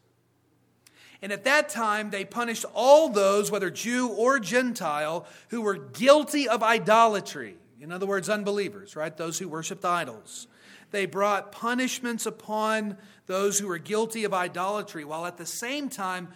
And 1.21 1.31
at 1.31 1.45
that 1.45 1.69
time, 1.69 2.09
they 2.09 2.25
punished 2.25 2.65
all 2.73 3.09
those, 3.09 3.49
whether 3.49 3.69
Jew 3.69 4.09
or 4.09 4.39
Gentile, 4.39 5.25
who 5.49 5.61
were 5.61 5.75
guilty 5.75 6.47
of 6.47 6.61
idolatry. 6.61 7.55
In 7.79 7.91
other 7.91 8.05
words, 8.05 8.29
unbelievers, 8.29 8.95
right? 8.95 9.15
Those 9.15 9.39
who 9.39 9.47
worshiped 9.47 9.85
idols. 9.85 10.47
They 10.91 11.05
brought 11.05 11.51
punishments 11.51 12.25
upon 12.25 12.97
those 13.27 13.59
who 13.59 13.67
were 13.67 13.77
guilty 13.77 14.23
of 14.23 14.33
idolatry, 14.33 15.03
while 15.03 15.25
at 15.25 15.37
the 15.37 15.45
same 15.45 15.89
time 15.89 16.29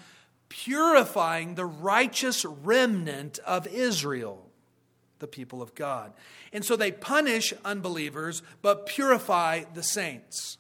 purifying 0.50 1.55
the 1.55 1.65
righteous 1.65 2.43
remnant 2.45 3.39
of 3.39 3.67
Israel, 3.67 4.50
the 5.19 5.27
people 5.27 5.62
of 5.62 5.75
God. 5.75 6.13
And 6.51 6.65
so 6.65 6.75
they 6.75 6.91
punish 6.91 7.53
unbelievers, 7.63 8.41
but 8.62 8.86
purify 8.86 9.63
the 9.74 9.83
saints. 9.83 10.59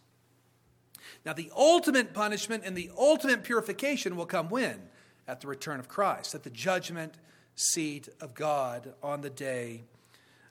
Now, 1.29 1.33
the 1.33 1.51
ultimate 1.55 2.15
punishment 2.15 2.63
and 2.65 2.75
the 2.75 2.89
ultimate 2.97 3.43
purification 3.43 4.15
will 4.15 4.25
come 4.25 4.49
when? 4.49 4.81
At 5.27 5.41
the 5.41 5.47
return 5.47 5.79
of 5.79 5.87
Christ, 5.87 6.33
at 6.33 6.41
the 6.41 6.49
judgment 6.49 7.13
seat 7.53 8.09
of 8.19 8.33
God 8.33 8.95
on 9.03 9.21
the 9.21 9.29
day 9.29 9.83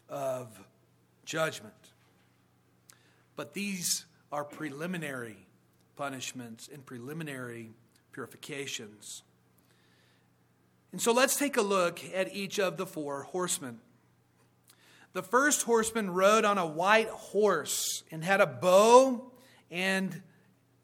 of 0.09 0.57
judgment. 1.25 1.75
But 3.35 3.55
these 3.55 4.05
are 4.31 4.45
preliminary 4.45 5.49
punishments 5.97 6.69
and 6.73 6.87
preliminary 6.87 7.73
purifications. 8.13 9.25
And 10.93 11.03
so 11.03 11.11
let's 11.11 11.35
take 11.35 11.57
a 11.57 11.63
look 11.63 11.99
at 12.15 12.33
each 12.33 12.61
of 12.61 12.77
the 12.77 12.87
four 12.87 13.25
horsemen. 13.25 13.81
The 15.13 15.25
first 15.25 15.65
horseman 15.65 16.13
rode 16.13 16.45
on 16.45 16.57
a 16.57 16.67
white 16.67 17.09
horse 17.09 18.05
and 18.13 18.23
had 18.23 18.41
a 18.41 18.47
bow 18.47 19.33
and 19.73 20.23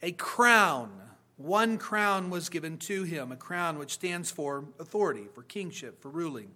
a 0.04 0.12
crown. 0.12 0.90
One 1.38 1.78
crown 1.78 2.28
was 2.28 2.50
given 2.50 2.76
to 2.78 3.04
him, 3.04 3.32
a 3.32 3.36
crown 3.36 3.78
which 3.78 3.94
stands 3.94 4.30
for 4.30 4.66
authority, 4.78 5.28
for 5.34 5.42
kingship, 5.42 6.02
for 6.02 6.10
ruling. 6.10 6.50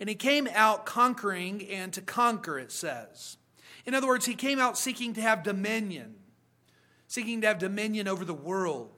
And 0.00 0.08
he 0.08 0.16
came 0.16 0.48
out 0.52 0.84
conquering 0.84 1.64
and 1.70 1.92
to 1.92 2.00
conquer, 2.00 2.58
it 2.58 2.72
says. 2.72 3.36
In 3.86 3.94
other 3.94 4.08
words, 4.08 4.26
he 4.26 4.34
came 4.34 4.58
out 4.58 4.76
seeking 4.76 5.14
to 5.14 5.20
have 5.20 5.44
dominion, 5.44 6.16
seeking 7.06 7.40
to 7.42 7.46
have 7.46 7.60
dominion 7.60 8.08
over 8.08 8.24
the 8.24 8.34
world. 8.34 8.90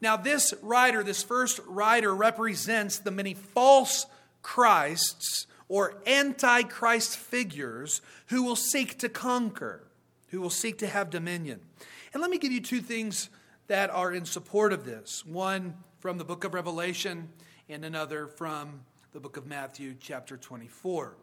Now, 0.00 0.16
this 0.16 0.54
rider, 0.62 1.02
this 1.02 1.22
first 1.22 1.60
rider, 1.66 2.14
represents 2.14 2.98
the 2.98 3.10
many 3.10 3.34
false 3.34 4.06
Christs 4.40 5.46
or 5.68 6.00
antichrist 6.06 7.18
figures 7.18 8.00
who 8.28 8.42
will 8.42 8.56
seek 8.56 8.98
to 9.00 9.10
conquer, 9.10 9.84
who 10.28 10.40
will 10.40 10.50
seek 10.50 10.78
to 10.78 10.86
have 10.86 11.10
dominion. 11.10 11.60
And 12.14 12.22
let 12.22 12.30
me 12.30 12.38
give 12.38 12.52
you 12.52 12.60
two 12.60 12.80
things 12.80 13.28
that 13.66 13.90
are 13.90 14.12
in 14.12 14.24
support 14.24 14.72
of 14.72 14.84
this 14.84 15.26
one 15.26 15.74
from 16.00 16.16
the 16.16 16.24
book 16.24 16.44
of 16.44 16.54
Revelation, 16.54 17.28
and 17.68 17.84
another 17.84 18.26
from 18.26 18.80
the 19.12 19.20
book 19.20 19.36
of 19.36 19.46
Matthew, 19.46 19.94
chapter 20.00 20.36
24. 20.36 21.16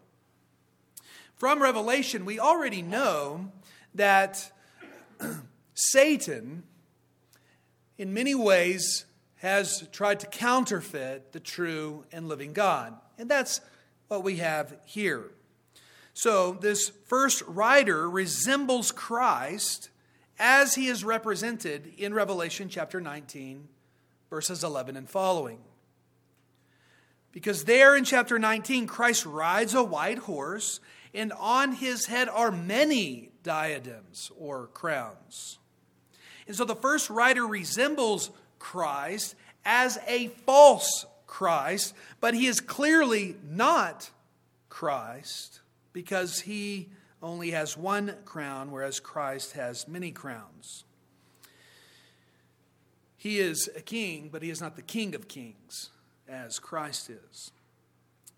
From 1.36 1.62
Revelation, 1.62 2.24
we 2.24 2.40
already 2.40 2.82
know 2.82 3.52
that 3.96 4.52
Satan, 5.74 6.64
in 7.98 8.14
many 8.14 8.36
ways, 8.36 9.06
has 9.38 9.88
tried 9.92 10.20
to 10.20 10.28
counterfeit 10.28 11.32
the 11.32 11.40
true 11.40 12.06
and 12.12 12.28
living 12.28 12.54
God. 12.54 12.94
And 13.18 13.30
that's 13.30 13.60
what 14.08 14.24
we 14.24 14.38
have 14.38 14.78
here. 14.86 15.32
So, 16.14 16.54
this 16.54 16.90
first 17.06 17.42
rider 17.44 18.10
resembles 18.10 18.92
Christ 18.92 19.90
as 20.40 20.76
he 20.76 20.88
is 20.88 21.04
represented 21.04 21.94
in 21.98 22.14
Revelation 22.14 22.70
chapter 22.70 23.00
19, 23.00 23.68
verses 24.30 24.64
11 24.64 24.98
and 24.98 25.10
following. 25.10 25.60
Because 27.32 27.66
there 27.66 27.96
in 27.96 28.06
chapter 28.06 28.40
19, 28.40 28.88
Christ 28.88 29.26
rides 29.26 29.74
a 29.74 29.84
white 29.84 30.20
horse, 30.20 30.80
and 31.14 31.34
on 31.34 31.74
his 31.74 32.06
head 32.06 32.30
are 32.30 32.52
many 32.52 33.32
diadems 33.44 34.32
or 34.38 34.68
crowns. 34.68 35.60
And 36.48 36.56
so 36.56 36.66
the 36.66 36.76
first 36.76 37.10
rider 37.10 37.46
resembles 37.46 38.32
Christ 38.60 39.36
as 39.66 39.98
a 40.08 40.28
false 40.46 41.06
Christ, 41.28 41.94
but 42.20 42.34
he 42.34 42.46
is 42.46 42.62
clearly 42.62 43.36
not 43.44 44.10
Christ 44.70 45.62
because 45.92 46.42
he 46.42 46.90
only 47.26 47.52
has 47.52 47.76
one 47.76 48.16
crown, 48.24 48.72
whereas 48.72 49.00
Christ 49.00 49.54
has 49.54 49.88
many 49.88 50.12
crowns. 50.12 50.84
He 53.18 53.40
is 53.40 53.68
a 53.76 53.82
king, 53.82 54.30
but 54.32 54.44
he 54.44 54.52
is 54.52 54.62
not 54.62 54.76
the 54.76 54.84
king 54.84 55.16
of 55.16 55.28
kings 55.28 55.90
as 56.30 56.60
Christ 56.60 57.10
is. 57.10 57.52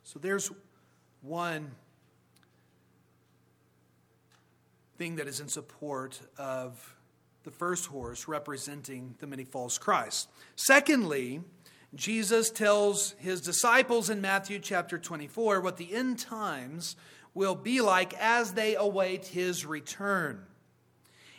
So 0.03 0.19
there's 0.19 0.49
one 1.21 1.71
thing 4.97 5.17
that 5.17 5.27
is 5.27 5.41
in 5.41 5.49
support 5.49 6.21
of 6.37 6.95
the 7.43 7.51
first 7.51 7.87
horse 7.87 8.27
representing 8.27 9.15
the 9.19 9.27
many 9.27 9.43
false 9.43 9.77
Christs. 9.77 10.27
Secondly, 10.55 11.41
Jesus 11.93 12.49
tells 12.49 13.15
his 13.19 13.41
disciples 13.41 14.09
in 14.09 14.21
Matthew 14.21 14.59
chapter 14.59 14.97
24 14.97 15.59
what 15.59 15.75
the 15.75 15.93
end 15.93 16.19
times 16.19 16.95
will 17.37 17.53
be 17.53 17.81
like 17.81 18.15
as 18.15 18.53
they 18.53 18.75
await 18.75 19.27
his 19.27 19.63
return. 19.63 20.41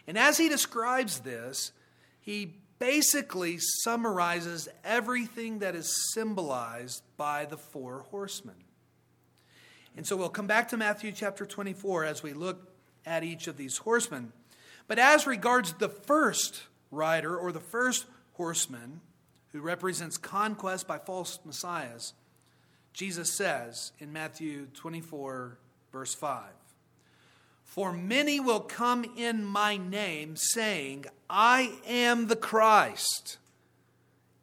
And 0.07 0.17
as 0.17 0.39
he 0.39 0.49
describes 0.49 1.19
this, 1.19 1.73
he 2.21 2.55
basically 2.79 3.59
summarizes 3.59 4.69
everything 4.85 5.59
that 5.59 5.75
is 5.75 6.13
symbolized 6.15 7.03
by 7.17 7.47
the 7.47 7.57
four 7.57 8.07
horsemen. 8.11 8.55
And 9.97 10.07
so 10.07 10.17
we'll 10.17 10.29
come 10.29 10.47
back 10.47 10.69
to 10.69 10.77
Matthew 10.77 11.11
chapter 11.11 11.45
24 11.45 12.05
as 12.05 12.23
we 12.23 12.33
look 12.33 12.71
at 13.05 13.25
each 13.25 13.49
of 13.49 13.57
these 13.57 13.79
horsemen. 13.79 14.33
But 14.87 15.01
as 15.01 15.27
regards 15.27 15.73
the 15.73 15.89
first 15.89 16.63
rider 16.93 17.37
or 17.37 17.51
the 17.51 17.59
first 17.59 18.07
horseman, 18.35 19.01
who 19.49 19.61
represents 19.61 20.17
conquest 20.17 20.87
by 20.87 20.99
false 20.99 21.41
messiahs, 21.45 22.13
Jesus 22.93 23.33
says 23.33 23.91
in 23.99 24.13
Matthew 24.13 24.67
24, 24.75 25.59
verse 25.93 26.15
5 26.15 26.43
For 27.65 27.93
many 27.93 28.41
will 28.41 28.61
come 28.61 29.05
in 29.17 29.45
my 29.45 29.77
name, 29.77 30.37
saying, 30.37 31.07
I 31.29 31.73
am 31.87 32.27
the 32.27 32.37
Christ, 32.37 33.39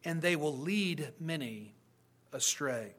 and 0.03 0.21
they 0.21 0.35
will 0.35 0.57
lead 0.57 1.13
many 1.19 1.73
astray. 2.31 2.93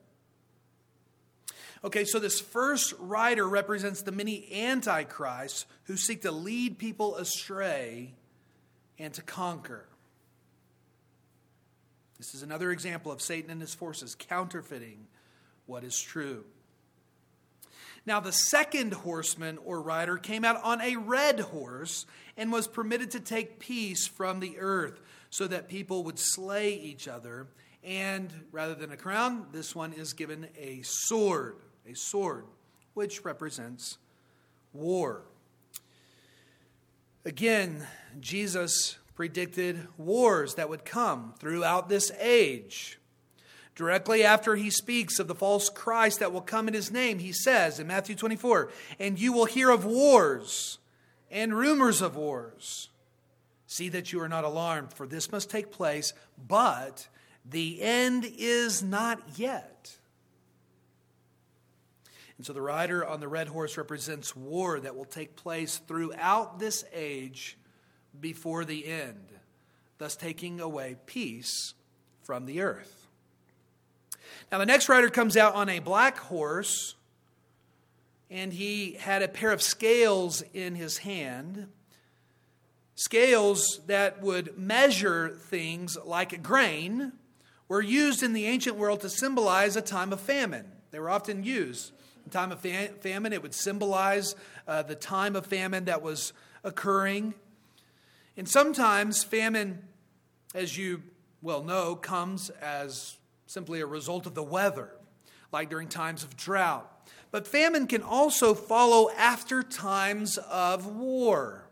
Okay, 1.85 2.05
so 2.05 2.19
this 2.19 2.41
first 2.41 2.95
rider 2.99 3.49
represents 3.49 4.03
the 4.03 4.13
many 4.13 4.51
antichrists 4.53 5.67
who 5.85 5.97
seek 5.97 6.23
to 6.23 6.33
lead 6.33 6.79
people 6.79 7.17
astray 7.17 8.15
and 8.99 9.13
to 9.15 9.23
conquer. 9.23 9.87
This 12.19 12.35
is 12.35 12.43
another 12.43 12.71
example 12.73 13.13
of 13.13 13.21
Satan 13.21 13.51
and 13.51 13.61
his 13.61 13.75
forces 13.75 14.15
counterfeiting 14.15 15.07
what 15.67 15.85
is 15.85 16.01
true. 16.01 16.45
Now, 18.07 18.21
the 18.21 18.33
second 18.33 18.95
horseman 18.95 19.59
or 19.65 19.83
rider 19.83 20.17
came 20.17 20.45
out 20.45 20.63
on 20.63 20.81
a 20.81 20.95
red 20.95 21.41
horse 21.41 22.07
and 22.37 22.53
was 22.53 22.69
permitted 22.69 23.11
to 23.11 23.21
take 23.21 23.59
peace 23.59 24.07
from 24.07 24.39
the 24.39 24.59
earth 24.59 25.01
so 25.29 25.49
that 25.49 25.69
people 25.69 26.05
would 26.05 26.19
slay 26.19 26.75
each 26.75 27.09
other. 27.09 27.49
And 27.83 28.33
rather 28.53 28.77
than 28.77 28.93
a 28.93 28.97
crown, 28.97 29.47
this 29.51 29.75
one 29.75 29.93
is 29.93 30.13
given 30.13 30.47
a 30.57 30.83
sword, 30.83 31.57
a 31.85 31.95
sword, 31.95 32.45
which 32.95 33.25
represents 33.25 33.99
war. 34.73 35.23
Again, 37.25 37.85
Jesus 38.21 38.99
predicted 39.17 39.89
wars 39.99 40.55
that 40.55 40.69
would 40.69 40.85
come 40.85 41.35
throughout 41.41 41.89
this 41.89 42.13
age. 42.21 43.01
Directly 43.77 44.25
after 44.25 44.57
he 44.57 44.71
speaks 44.71 45.19
of 45.19 45.29
the 45.29 45.35
false 45.35 45.69
Christ 45.69 46.21
that 46.21 46.33
will 46.33 46.41
come 46.41 46.67
in 46.67 46.73
his 46.73 46.91
name, 46.91 47.19
he 47.19 47.33
says 47.33 47.79
in 47.79 47.87
Matthew 47.87 48.17
24, 48.17 48.71
And 48.99 49.21
you 49.21 49.35
will 49.35 49.45
hear 49.45 49.69
of 49.71 49.85
wars 49.85 50.79
and 51.31 51.55
rumors 51.55 52.01
of 52.01 52.17
wars. 52.17 52.89
See 53.67 53.91
that 53.91 54.13
you 54.13 54.21
are 54.23 54.31
not 54.31 54.45
alarmed, 54.45 54.95
for 54.95 55.07
this 55.07 55.31
must 55.31 55.51
take 55.51 55.71
place, 55.71 56.15
but 56.49 57.07
the 57.45 57.83
end 57.83 58.27
is 58.39 58.83
not 58.83 59.21
yet. 59.37 59.99
And 62.39 62.47
so 62.47 62.55
the 62.55 62.63
rider 62.63 63.07
on 63.07 63.21
the 63.21 63.29
red 63.29 63.49
horse 63.49 63.77
represents 63.77 64.35
war 64.35 64.81
that 64.81 64.97
will 64.97 65.05
take 65.05 65.37
place 65.37 65.79
throughout 65.79 66.59
this 66.59 66.83
age 66.95 67.59
before 68.19 68.65
the 68.65 68.87
end, 68.87 69.33
thus 69.99 70.17
taking 70.17 70.61
away 70.61 70.97
peace 71.05 71.75
from 72.23 72.47
the 72.47 72.63
earth. 72.63 73.06
Now, 74.51 74.59
the 74.59 74.67
next 74.67 74.89
rider 74.89 75.09
comes 75.11 75.37
out 75.37 75.55
on 75.55 75.69
a 75.69 75.79
black 75.79 76.19
horse, 76.19 76.95
and 78.31 78.53
he 78.53 78.93
had 78.93 79.23
a 79.23 79.29
pair 79.29 79.53
of 79.53 79.63
scales 79.63 80.43
in 80.55 80.75
his 80.75 80.99
hand. 80.99 81.69
Scales 82.95 83.81
that 83.87 84.23
would 84.23 84.59
measure 84.59 85.29
things 85.29 85.97
like 86.05 86.43
grain 86.43 87.13
were 87.69 87.83
used 87.83 88.23
in 88.23 88.33
the 88.33 88.47
ancient 88.47 88.77
world 88.77 89.01
to 89.01 89.09
symbolize 89.09 89.77
a 89.77 89.83
time 89.83 90.13
of 90.13 90.21
famine. 90.21 90.67
They 90.91 90.99
were 90.99 91.11
often 91.11 91.43
used. 91.43 91.93
In 92.25 92.31
time 92.31 92.53
of 92.53 92.61
famine, 92.61 93.33
it 93.33 93.43
would 93.43 93.55
symbolize 93.55 94.35
uh, 94.67 94.83
the 94.83 94.95
time 94.95 95.37
of 95.37 95.47
famine 95.47 95.85
that 95.85 96.03
was 96.03 96.33
occurring. 96.65 97.35
And 98.37 98.49
sometimes 98.49 99.23
famine, 99.23 99.83
as 100.55 100.77
you 100.77 101.03
well 101.43 101.63
know, 101.63 101.95
comes 101.95 102.51
as 102.51 103.17
simply 103.47 103.81
a 103.81 103.87
result 103.87 104.27
of 104.27 104.35
the 104.35 104.43
weather, 104.43 104.91
like 105.53 105.71
during 105.71 105.89
times 105.89 106.25
of 106.25 106.37
drought. 106.37 106.91
But 107.31 107.47
famine 107.47 107.87
can 107.87 108.03
also 108.03 108.55
follow 108.55 109.11
after 109.17 109.63
times 109.63 110.39
of 110.39 110.87
war. 110.87 111.69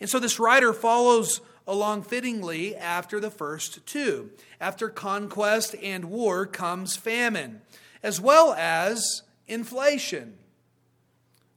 And 0.00 0.10
so 0.10 0.18
this 0.18 0.38
rider 0.38 0.72
follows 0.72 1.40
along 1.66 2.02
fittingly 2.02 2.74
after 2.76 3.20
the 3.20 3.30
first 3.30 3.86
two. 3.86 4.30
After 4.60 4.88
conquest 4.88 5.76
and 5.82 6.06
war 6.06 6.46
comes 6.46 6.96
famine, 6.96 7.62
as 8.02 8.20
well 8.20 8.52
as 8.54 9.22
inflation, 9.46 10.34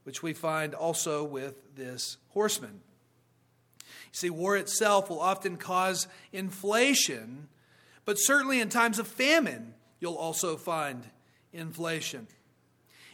which 0.04 0.22
we 0.22 0.34
find 0.34 0.76
also 0.76 1.24
with 1.24 1.76
this 1.76 2.18
horseman. 2.30 2.82
See, 4.12 4.30
war 4.30 4.56
itself 4.56 5.10
will 5.10 5.20
often 5.20 5.58
cause 5.58 6.08
inflation 6.32 7.48
but 8.06 8.18
certainly 8.18 8.62
in 8.62 8.70
times 8.70 9.00
of 9.00 9.08
famine, 9.08 9.74
you'll 10.00 10.16
also 10.16 10.56
find 10.56 11.04
inflation. 11.52 12.28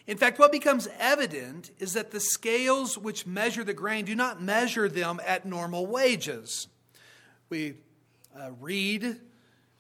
In 0.08 0.17
fact, 0.17 0.39
what 0.39 0.51
becomes 0.51 0.88
evident 0.99 1.71
is 1.80 1.93
that 1.93 2.12
the 2.12 2.19
scales 2.19 2.97
which 2.97 3.25
measure 3.25 3.63
the 3.63 3.73
grain 3.73 4.06
do 4.06 4.15
not 4.15 4.41
measure 4.41 4.89
them 4.89 5.21
at 5.25 5.45
normal 5.45 5.86
wages. 5.86 6.67
We 7.49 7.75
uh, 8.38 8.51
read 8.60 9.17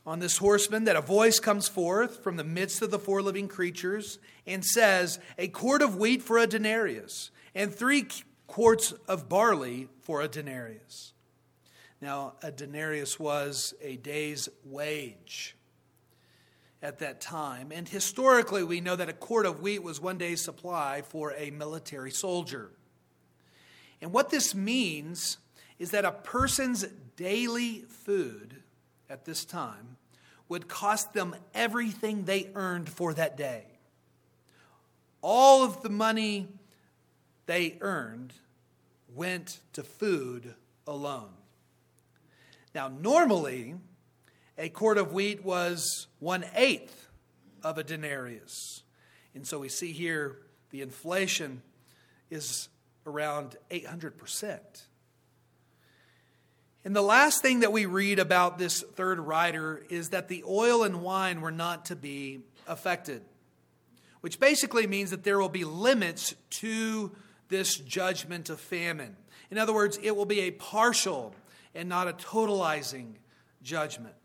on 0.05 0.19
this 0.19 0.37
horseman 0.37 0.85
that 0.85 0.95
a 0.95 1.01
voice 1.01 1.39
comes 1.39 1.67
forth 1.67 2.23
from 2.23 2.37
the 2.37 2.43
midst 2.43 2.81
of 2.81 2.91
the 2.91 2.99
four 2.99 3.21
living 3.21 3.47
creatures 3.47 4.19
and 4.47 4.63
says, 4.63 5.19
A 5.37 5.47
quart 5.47 5.81
of 5.81 5.95
wheat 5.95 6.21
for 6.21 6.37
a 6.37 6.47
denarius, 6.47 7.31
and 7.53 7.73
three 7.73 8.07
quarts 8.47 8.91
of 9.07 9.29
barley 9.29 9.89
for 10.01 10.21
a 10.21 10.27
denarius. 10.27 11.13
Now, 12.01 12.33
a 12.41 12.51
denarius 12.51 13.19
was 13.19 13.75
a 13.79 13.95
day's 13.95 14.49
wage 14.65 15.55
at 16.81 16.97
that 16.99 17.21
time. 17.21 17.71
And 17.71 17.87
historically, 17.87 18.63
we 18.63 18.81
know 18.81 18.95
that 18.95 19.07
a 19.07 19.13
quart 19.13 19.45
of 19.45 19.61
wheat 19.61 19.83
was 19.83 20.01
one 20.01 20.17
day's 20.17 20.41
supply 20.41 21.03
for 21.03 21.33
a 21.33 21.51
military 21.51 22.09
soldier. 22.09 22.71
And 24.01 24.11
what 24.11 24.31
this 24.31 24.55
means 24.55 25.37
is 25.77 25.91
that 25.91 26.05
a 26.05 26.11
person's 26.11 26.85
daily 27.15 27.81
food 27.87 28.55
at 29.07 29.25
this 29.25 29.45
time 29.45 29.97
would 30.49 30.67
cost 30.67 31.13
them 31.13 31.35
everything 31.53 32.25
they 32.25 32.49
earned 32.55 32.89
for 32.89 33.13
that 33.13 33.37
day. 33.37 33.65
All 35.21 35.63
of 35.63 35.83
the 35.83 35.89
money 35.89 36.47
they 37.45 37.77
earned 37.79 38.33
went 39.13 39.59
to 39.73 39.83
food 39.83 40.55
alone. 40.87 41.29
Now, 42.73 42.87
normally, 42.87 43.75
a 44.57 44.69
quart 44.69 44.97
of 44.97 45.13
wheat 45.13 45.43
was 45.43 46.07
one 46.19 46.45
eighth 46.55 47.07
of 47.63 47.77
a 47.77 47.83
denarius. 47.83 48.83
And 49.35 49.45
so 49.45 49.59
we 49.59 49.69
see 49.69 49.91
here 49.91 50.37
the 50.71 50.81
inflation 50.81 51.61
is 52.29 52.69
around 53.05 53.57
800%. 53.69 54.59
And 56.83 56.95
the 56.95 57.01
last 57.01 57.41
thing 57.41 57.59
that 57.59 57.71
we 57.71 57.85
read 57.85 58.17
about 58.17 58.57
this 58.57 58.81
third 58.81 59.19
rider 59.19 59.83
is 59.89 60.09
that 60.09 60.27
the 60.27 60.43
oil 60.47 60.83
and 60.83 61.01
wine 61.01 61.41
were 61.41 61.51
not 61.51 61.85
to 61.85 61.95
be 61.95 62.39
affected, 62.67 63.21
which 64.21 64.39
basically 64.39 64.87
means 64.87 65.11
that 65.11 65.23
there 65.23 65.39
will 65.39 65.49
be 65.49 65.63
limits 65.63 66.33
to 66.49 67.11
this 67.49 67.75
judgment 67.75 68.49
of 68.49 68.59
famine. 68.59 69.15
In 69.51 69.57
other 69.57 69.73
words, 69.73 69.99
it 70.01 70.15
will 70.15 70.25
be 70.25 70.41
a 70.41 70.51
partial 70.51 71.35
and 71.73 71.87
not 71.87 72.07
a 72.07 72.13
totalizing 72.13 73.15
judgment. 73.61 74.15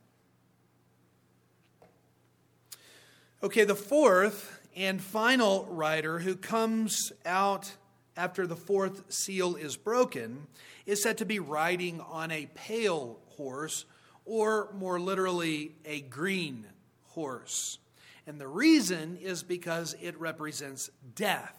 Okay, 3.42 3.64
the 3.64 3.74
fourth 3.74 4.60
and 4.74 5.00
final 5.00 5.66
rider 5.66 6.18
who 6.18 6.36
comes 6.36 7.12
out 7.24 7.76
after 8.16 8.46
the 8.46 8.56
fourth 8.56 9.12
seal 9.12 9.54
is 9.54 9.76
broken 9.76 10.46
is 10.86 11.02
said 11.02 11.18
to 11.18 11.26
be 11.26 11.38
riding 11.38 12.00
on 12.00 12.30
a 12.30 12.48
pale 12.54 13.18
horse, 13.36 13.84
or 14.24 14.70
more 14.74 14.98
literally, 14.98 15.74
a 15.84 16.00
green 16.00 16.66
horse. 17.08 17.78
And 18.26 18.40
the 18.40 18.48
reason 18.48 19.16
is 19.16 19.42
because 19.42 19.94
it 20.00 20.18
represents 20.18 20.90
death, 21.14 21.56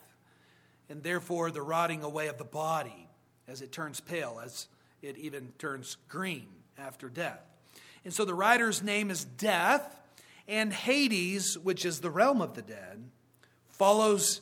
and 0.89 1.04
therefore 1.04 1.52
the 1.52 1.62
rotting 1.62 2.04
away 2.04 2.28
of 2.28 2.38
the 2.38 2.43
body 2.43 3.08
as 3.47 3.62
it 3.62 3.71
turns 3.71 4.00
pale, 4.00 4.41
as 4.43 4.67
it 5.02 5.18
even 5.18 5.54
turns 5.58 5.98
green 6.08 6.48
after 6.78 7.10
death. 7.10 7.42
And 8.04 8.14
so 8.14 8.26
the 8.26 8.34
rider's 8.34 8.82
name 8.82 9.12
is 9.12 9.26
Death, 9.26 10.00
and 10.48 10.72
Hades, 10.72 11.58
which 11.58 11.86
is 11.86 12.00
the 12.00 12.10
realm 12.10 12.42
of 12.42 12.54
the 12.54 12.62
dead, 12.62 13.04
follows 13.70 14.42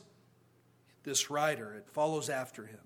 this 1.02 1.30
rider, 1.30 1.74
it 1.74 1.88
follows 1.90 2.28
after 2.28 2.66
him. 2.66 2.80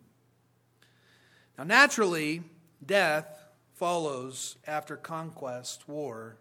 Now, 1.58 1.64
naturally, 1.64 2.42
death 2.84 3.26
follows 3.74 4.56
after 4.66 4.96
conquest, 4.96 5.88
war, 5.88 6.36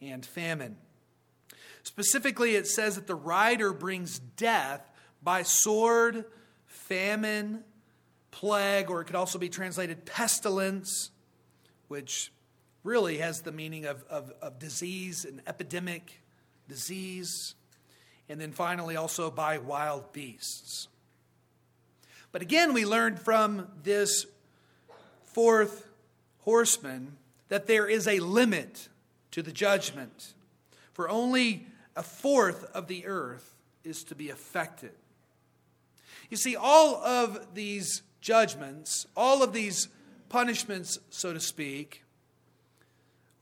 and 0.00 0.24
famine. 0.24 0.76
Specifically, 1.82 2.54
it 2.54 2.66
says 2.66 2.94
that 2.96 3.06
the 3.06 3.14
rider 3.14 3.72
brings 3.72 4.18
death 4.18 4.90
by 5.22 5.42
sword, 5.42 6.24
famine, 6.66 7.64
plague, 8.30 8.90
or 8.90 9.00
it 9.00 9.04
could 9.04 9.16
also 9.16 9.38
be 9.38 9.48
translated 9.48 10.04
pestilence, 10.04 11.10
which 11.88 12.32
really 12.84 13.18
has 13.18 13.42
the 13.42 13.52
meaning 13.52 13.84
of, 13.84 14.04
of, 14.08 14.32
of 14.40 14.58
disease, 14.58 15.24
and 15.24 15.42
epidemic 15.46 16.20
disease, 16.68 17.54
and 18.28 18.40
then 18.40 18.52
finally 18.52 18.96
also 18.96 19.30
by 19.30 19.58
wild 19.58 20.12
beasts. 20.12 20.88
But 22.30 22.42
again, 22.42 22.74
we 22.74 22.84
learned 22.84 23.18
from 23.18 23.68
this 23.82 24.26
fourth 25.24 25.88
horseman 26.40 27.16
that 27.48 27.66
there 27.66 27.86
is 27.86 28.06
a 28.06 28.20
limit 28.20 28.88
to 29.30 29.42
the 29.42 29.52
judgment, 29.52 30.34
for 30.92 31.08
only 31.08 31.66
a 31.96 32.02
fourth 32.02 32.64
of 32.74 32.86
the 32.86 33.06
earth 33.06 33.54
is 33.84 34.04
to 34.04 34.14
be 34.14 34.30
affected. 34.30 34.92
You 36.30 36.36
see, 36.36 36.56
all 36.56 36.96
of 36.96 37.54
these 37.54 38.02
judgments, 38.20 39.06
all 39.16 39.42
of 39.42 39.52
these 39.52 39.88
punishments, 40.28 40.98
so 41.10 41.32
to 41.32 41.40
speak, 41.40 42.04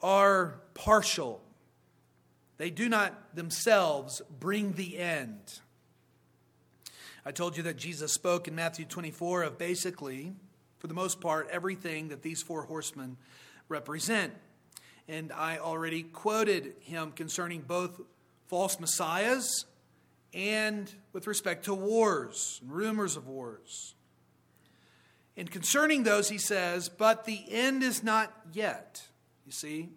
are 0.02 0.60
partial. 0.74 1.42
They 2.58 2.70
do 2.70 2.88
not 2.88 3.34
themselves 3.34 4.22
bring 4.40 4.72
the 4.72 4.98
end. 4.98 5.60
I 7.24 7.32
told 7.32 7.56
you 7.56 7.64
that 7.64 7.76
Jesus 7.76 8.12
spoke 8.12 8.46
in 8.46 8.54
Matthew 8.54 8.84
24 8.84 9.42
of 9.42 9.58
basically, 9.58 10.32
for 10.78 10.86
the 10.86 10.94
most 10.94 11.20
part, 11.20 11.48
everything 11.50 12.08
that 12.08 12.22
these 12.22 12.40
four 12.40 12.62
horsemen 12.62 13.16
represent. 13.68 14.32
And 15.08 15.32
I 15.32 15.58
already 15.58 16.04
quoted 16.04 16.74
him 16.80 17.10
concerning 17.10 17.62
both 17.62 18.00
false 18.46 18.78
messiahs 18.78 19.64
and 20.32 20.92
with 21.12 21.26
respect 21.26 21.64
to 21.64 21.74
wars 21.74 22.60
and 22.62 22.70
rumors 22.70 23.16
of 23.16 23.26
wars. 23.26 23.95
And 25.36 25.50
concerning 25.50 26.02
those, 26.02 26.28
he 26.28 26.38
says, 26.38 26.88
But 26.88 27.24
the 27.24 27.44
end 27.50 27.82
is 27.82 28.02
not 28.02 28.32
yet. 28.52 29.02
You 29.44 29.52
see, 29.52 29.90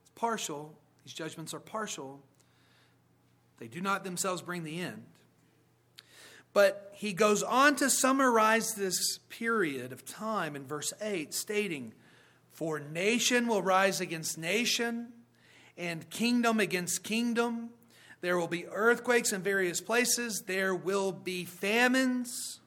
it's 0.00 0.10
partial. 0.14 0.78
These 1.04 1.14
judgments 1.14 1.54
are 1.54 1.60
partial. 1.60 2.22
They 3.58 3.68
do 3.68 3.80
not 3.80 4.04
themselves 4.04 4.42
bring 4.42 4.64
the 4.64 4.80
end. 4.80 5.04
But 6.52 6.92
he 6.94 7.12
goes 7.12 7.42
on 7.42 7.76
to 7.76 7.90
summarize 7.90 8.74
this 8.74 9.18
period 9.28 9.92
of 9.92 10.04
time 10.04 10.54
in 10.54 10.64
verse 10.66 10.92
8, 11.00 11.34
stating, 11.34 11.92
For 12.52 12.78
nation 12.78 13.48
will 13.48 13.62
rise 13.62 14.00
against 14.00 14.38
nation, 14.38 15.08
and 15.76 16.08
kingdom 16.10 16.60
against 16.60 17.02
kingdom. 17.02 17.70
There 18.20 18.38
will 18.38 18.48
be 18.48 18.66
earthquakes 18.68 19.32
in 19.32 19.42
various 19.42 19.80
places. 19.80 20.44
There 20.46 20.74
will 20.74 21.10
be 21.10 21.44
famines. 21.44 22.60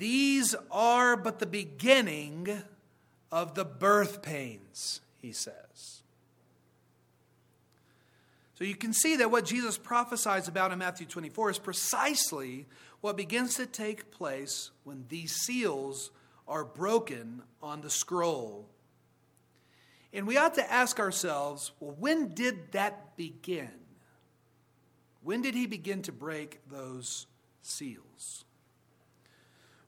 These 0.00 0.54
are 0.70 1.14
but 1.14 1.40
the 1.40 1.46
beginning 1.46 2.62
of 3.30 3.54
the 3.54 3.66
birth 3.66 4.22
pains, 4.22 5.02
he 5.18 5.30
says. 5.30 6.00
So 8.54 8.64
you 8.64 8.76
can 8.76 8.94
see 8.94 9.16
that 9.16 9.30
what 9.30 9.44
Jesus 9.44 9.76
prophesies 9.76 10.48
about 10.48 10.72
in 10.72 10.78
Matthew 10.78 11.06
24 11.06 11.50
is 11.50 11.58
precisely 11.58 12.64
what 13.02 13.18
begins 13.18 13.56
to 13.56 13.66
take 13.66 14.10
place 14.10 14.70
when 14.84 15.04
these 15.10 15.32
seals 15.32 16.10
are 16.48 16.64
broken 16.64 17.42
on 17.62 17.82
the 17.82 17.90
scroll. 17.90 18.66
And 20.14 20.26
we 20.26 20.38
ought 20.38 20.54
to 20.54 20.72
ask 20.72 20.98
ourselves 20.98 21.72
well, 21.78 21.94
when 21.98 22.28
did 22.28 22.72
that 22.72 23.18
begin? 23.18 23.68
When 25.22 25.42
did 25.42 25.54
he 25.54 25.66
begin 25.66 26.00
to 26.02 26.12
break 26.12 26.60
those 26.70 27.26
seals? 27.60 28.46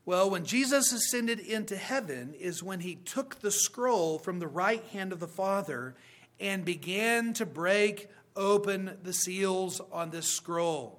Well, 0.04 0.30
when 0.30 0.44
Jesus 0.44 0.92
ascended 0.92 1.38
into 1.38 1.76
heaven 1.76 2.34
is 2.38 2.62
when 2.62 2.80
he 2.80 2.96
took 2.96 3.40
the 3.40 3.52
scroll 3.52 4.18
from 4.18 4.40
the 4.40 4.48
right 4.48 4.82
hand 4.92 5.12
of 5.12 5.20
the 5.20 5.28
Father 5.28 5.94
and 6.40 6.64
began 6.64 7.32
to 7.34 7.46
break 7.46 8.08
open 8.34 8.98
the 9.02 9.12
seals 9.12 9.80
on 9.92 10.10
this 10.10 10.26
scroll. 10.26 10.98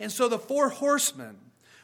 And 0.00 0.10
so 0.10 0.28
the 0.28 0.38
four 0.38 0.70
horsemen, 0.70 1.36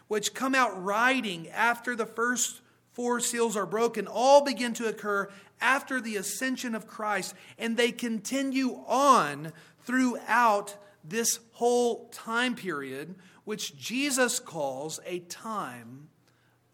which 0.08 0.34
come 0.34 0.54
out 0.54 0.82
riding 0.82 1.48
after 1.50 1.94
the 1.94 2.06
first 2.06 2.62
four 2.92 3.20
seals 3.20 3.56
are 3.56 3.66
broken, 3.66 4.08
all 4.08 4.44
begin 4.44 4.72
to 4.74 4.88
occur 4.88 5.28
after 5.60 6.00
the 6.00 6.16
ascension 6.16 6.74
of 6.74 6.86
Christ, 6.86 7.34
and 7.58 7.76
they 7.76 7.92
continue 7.92 8.80
on 8.86 9.52
throughout 9.84 10.76
this 11.04 11.38
whole 11.52 12.08
time 12.08 12.56
period, 12.56 13.14
which 13.46 13.74
Jesus 13.78 14.38
calls 14.38 15.00
a 15.06 15.20
time 15.20 16.08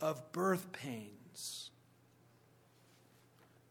of 0.01 0.33
birth 0.33 0.73
pains. 0.73 1.71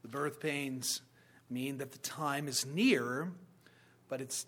The 0.00 0.08
birth 0.08 0.40
pains 0.40 1.02
mean 1.50 1.76
that 1.76 1.92
the 1.92 1.98
time 1.98 2.48
is 2.48 2.64
near 2.64 3.32
but 4.12 4.20
it's 4.20 4.44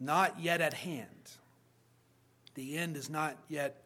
not 0.00 0.40
yet 0.40 0.62
at 0.62 0.72
hand. 0.72 1.32
The 2.54 2.78
end 2.78 2.96
is 2.96 3.10
not 3.10 3.36
yet 3.46 3.82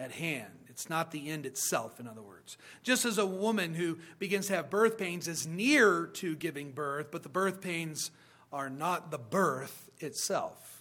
at 0.00 0.10
hand. 0.10 0.54
It's 0.70 0.88
not 0.88 1.10
the 1.10 1.28
end 1.28 1.44
itself, 1.44 2.00
in 2.00 2.08
other 2.08 2.22
words. 2.22 2.56
Just 2.82 3.04
as 3.04 3.18
a 3.18 3.26
woman 3.26 3.74
who 3.74 3.98
begins 4.18 4.46
to 4.46 4.54
have 4.54 4.70
birth 4.70 4.96
pains 4.96 5.28
is 5.28 5.46
near 5.46 6.06
to 6.14 6.34
giving 6.34 6.72
birth, 6.72 7.10
but 7.10 7.22
the 7.22 7.28
birth 7.28 7.60
pains 7.60 8.10
are 8.50 8.70
not 8.70 9.10
the 9.10 9.18
birth 9.18 9.90
itself. 9.98 10.71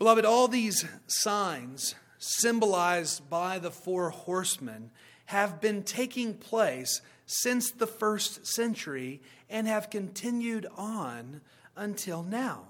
Beloved, 0.00 0.24
all 0.24 0.48
these 0.48 0.86
signs 1.08 1.94
symbolized 2.18 3.28
by 3.28 3.58
the 3.58 3.70
four 3.70 4.08
horsemen 4.08 4.90
have 5.26 5.60
been 5.60 5.82
taking 5.82 6.32
place 6.32 7.02
since 7.26 7.70
the 7.70 7.86
first 7.86 8.46
century 8.46 9.20
and 9.50 9.68
have 9.68 9.90
continued 9.90 10.66
on 10.74 11.42
until 11.76 12.22
now. 12.22 12.64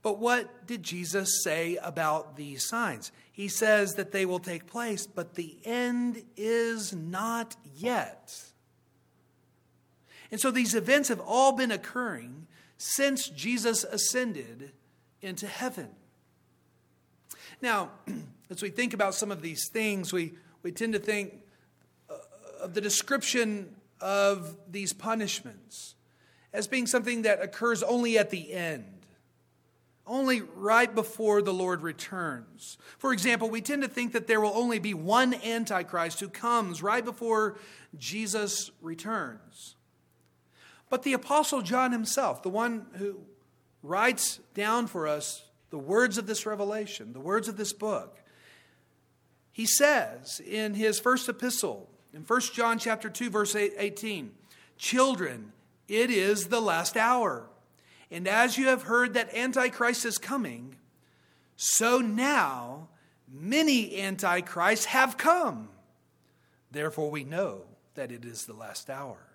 But 0.00 0.18
what 0.18 0.66
did 0.66 0.82
Jesus 0.82 1.44
say 1.44 1.76
about 1.76 2.38
these 2.38 2.66
signs? 2.66 3.12
He 3.30 3.46
says 3.46 3.96
that 3.96 4.10
they 4.10 4.24
will 4.24 4.38
take 4.38 4.66
place, 4.66 5.06
but 5.06 5.34
the 5.34 5.58
end 5.62 6.22
is 6.38 6.94
not 6.94 7.54
yet. 7.76 8.34
And 10.30 10.40
so 10.40 10.50
these 10.50 10.74
events 10.74 11.10
have 11.10 11.20
all 11.20 11.52
been 11.52 11.70
occurring 11.70 12.46
since 12.78 13.28
Jesus 13.28 13.84
ascended 13.84 14.72
into 15.20 15.46
heaven. 15.46 15.90
Now, 17.62 17.90
as 18.50 18.62
we 18.62 18.70
think 18.70 18.94
about 18.94 19.14
some 19.14 19.30
of 19.30 19.42
these 19.42 19.68
things, 19.68 20.12
we, 20.12 20.32
we 20.62 20.72
tend 20.72 20.92
to 20.94 20.98
think 20.98 21.34
uh, 22.08 22.14
of 22.62 22.74
the 22.74 22.80
description 22.80 23.74
of 24.00 24.56
these 24.70 24.92
punishments 24.92 25.94
as 26.52 26.66
being 26.66 26.86
something 26.86 27.22
that 27.22 27.42
occurs 27.42 27.82
only 27.82 28.18
at 28.18 28.30
the 28.30 28.52
end, 28.52 29.06
only 30.06 30.40
right 30.40 30.92
before 30.92 31.42
the 31.42 31.52
Lord 31.52 31.82
returns. 31.82 32.76
For 32.98 33.12
example, 33.12 33.48
we 33.48 33.60
tend 33.60 33.82
to 33.82 33.88
think 33.88 34.12
that 34.12 34.26
there 34.26 34.40
will 34.40 34.56
only 34.56 34.78
be 34.78 34.94
one 34.94 35.34
Antichrist 35.34 36.18
who 36.18 36.28
comes 36.28 36.82
right 36.82 37.04
before 37.04 37.58
Jesus 37.96 38.70
returns. 38.80 39.76
But 40.88 41.04
the 41.04 41.12
Apostle 41.12 41.62
John 41.62 41.92
himself, 41.92 42.42
the 42.42 42.48
one 42.48 42.86
who 42.94 43.20
writes 43.82 44.40
down 44.54 44.88
for 44.88 45.06
us 45.06 45.44
the 45.70 45.78
words 45.78 46.18
of 46.18 46.26
this 46.26 46.44
revelation, 46.46 47.12
the 47.12 47.20
words 47.20 47.48
of 47.48 47.56
this 47.56 47.72
book, 47.72 48.22
he 49.52 49.66
says 49.66 50.40
in 50.40 50.74
his 50.74 51.00
first 51.00 51.28
epistle, 51.28 51.88
in 52.12 52.22
1 52.22 52.40
John 52.52 52.78
chapter 52.78 53.08
2 53.08 53.30
verse 53.30 53.54
18, 53.54 54.36
"Children, 54.76 55.52
it 55.88 56.10
is 56.10 56.48
the 56.48 56.60
last 56.60 56.96
hour. 56.96 57.48
And 58.10 58.26
as 58.26 58.58
you 58.58 58.66
have 58.66 58.82
heard 58.82 59.14
that 59.14 59.32
antichrist 59.34 60.04
is 60.04 60.18
coming, 60.18 60.76
so 61.56 61.98
now 61.98 62.88
many 63.28 64.00
antichrists 64.00 64.86
have 64.86 65.16
come. 65.16 65.70
Therefore 66.70 67.10
we 67.10 67.22
know 67.22 67.66
that 67.94 68.10
it 68.10 68.24
is 68.24 68.46
the 68.46 68.54
last 68.54 68.90
hour." 68.90 69.28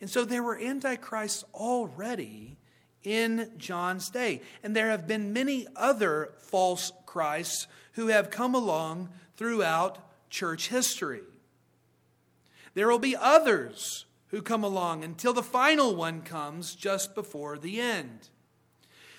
And 0.00 0.10
so 0.10 0.24
there 0.24 0.42
were 0.42 0.58
antichrists 0.58 1.44
already 1.54 2.58
in 3.04 3.52
John's 3.56 4.10
day. 4.10 4.42
And 4.62 4.74
there 4.74 4.90
have 4.90 5.06
been 5.06 5.32
many 5.32 5.66
other 5.76 6.32
false 6.38 6.92
Christs 7.06 7.66
who 7.92 8.08
have 8.08 8.30
come 8.30 8.54
along 8.54 9.08
throughout 9.36 9.98
church 10.30 10.68
history. 10.68 11.22
There 12.74 12.88
will 12.88 12.98
be 12.98 13.16
others 13.16 14.04
who 14.28 14.42
come 14.42 14.64
along 14.64 15.04
until 15.04 15.32
the 15.32 15.42
final 15.42 15.94
one 15.96 16.20
comes 16.22 16.74
just 16.74 17.14
before 17.14 17.58
the 17.58 17.80
end. 17.80 18.28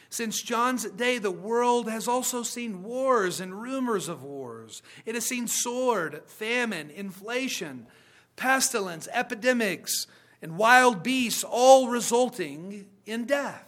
Since 0.10 0.42
John's 0.42 0.86
day, 0.86 1.18
the 1.18 1.32
world 1.32 1.90
has 1.90 2.08
also 2.08 2.44
seen 2.44 2.84
wars 2.84 3.40
and 3.40 3.62
rumors 3.62 4.08
of 4.08 4.24
wars. 4.24 4.82
It 5.06 5.16
has 5.16 5.26
seen 5.26 5.48
sword, 5.48 6.22
famine, 6.28 6.90
inflation, 6.92 7.88
pestilence, 8.36 9.08
epidemics, 9.12 10.08
and 10.42 10.58
wild 10.58 11.04
beasts, 11.04 11.44
all 11.44 11.90
resulting 11.90 12.86
in 13.06 13.26
death. 13.26 13.67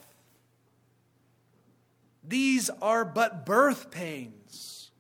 These 2.30 2.70
are 2.82 3.04
but 3.04 3.46
birth 3.46 3.90
pains, 3.90 4.92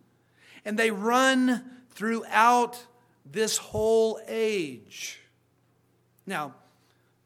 and 0.65 0.77
they 0.79 0.89
run 0.89 1.63
throughout 1.91 2.87
this 3.23 3.57
whole 3.57 4.19
age. 4.27 5.19
Now, 6.25 6.55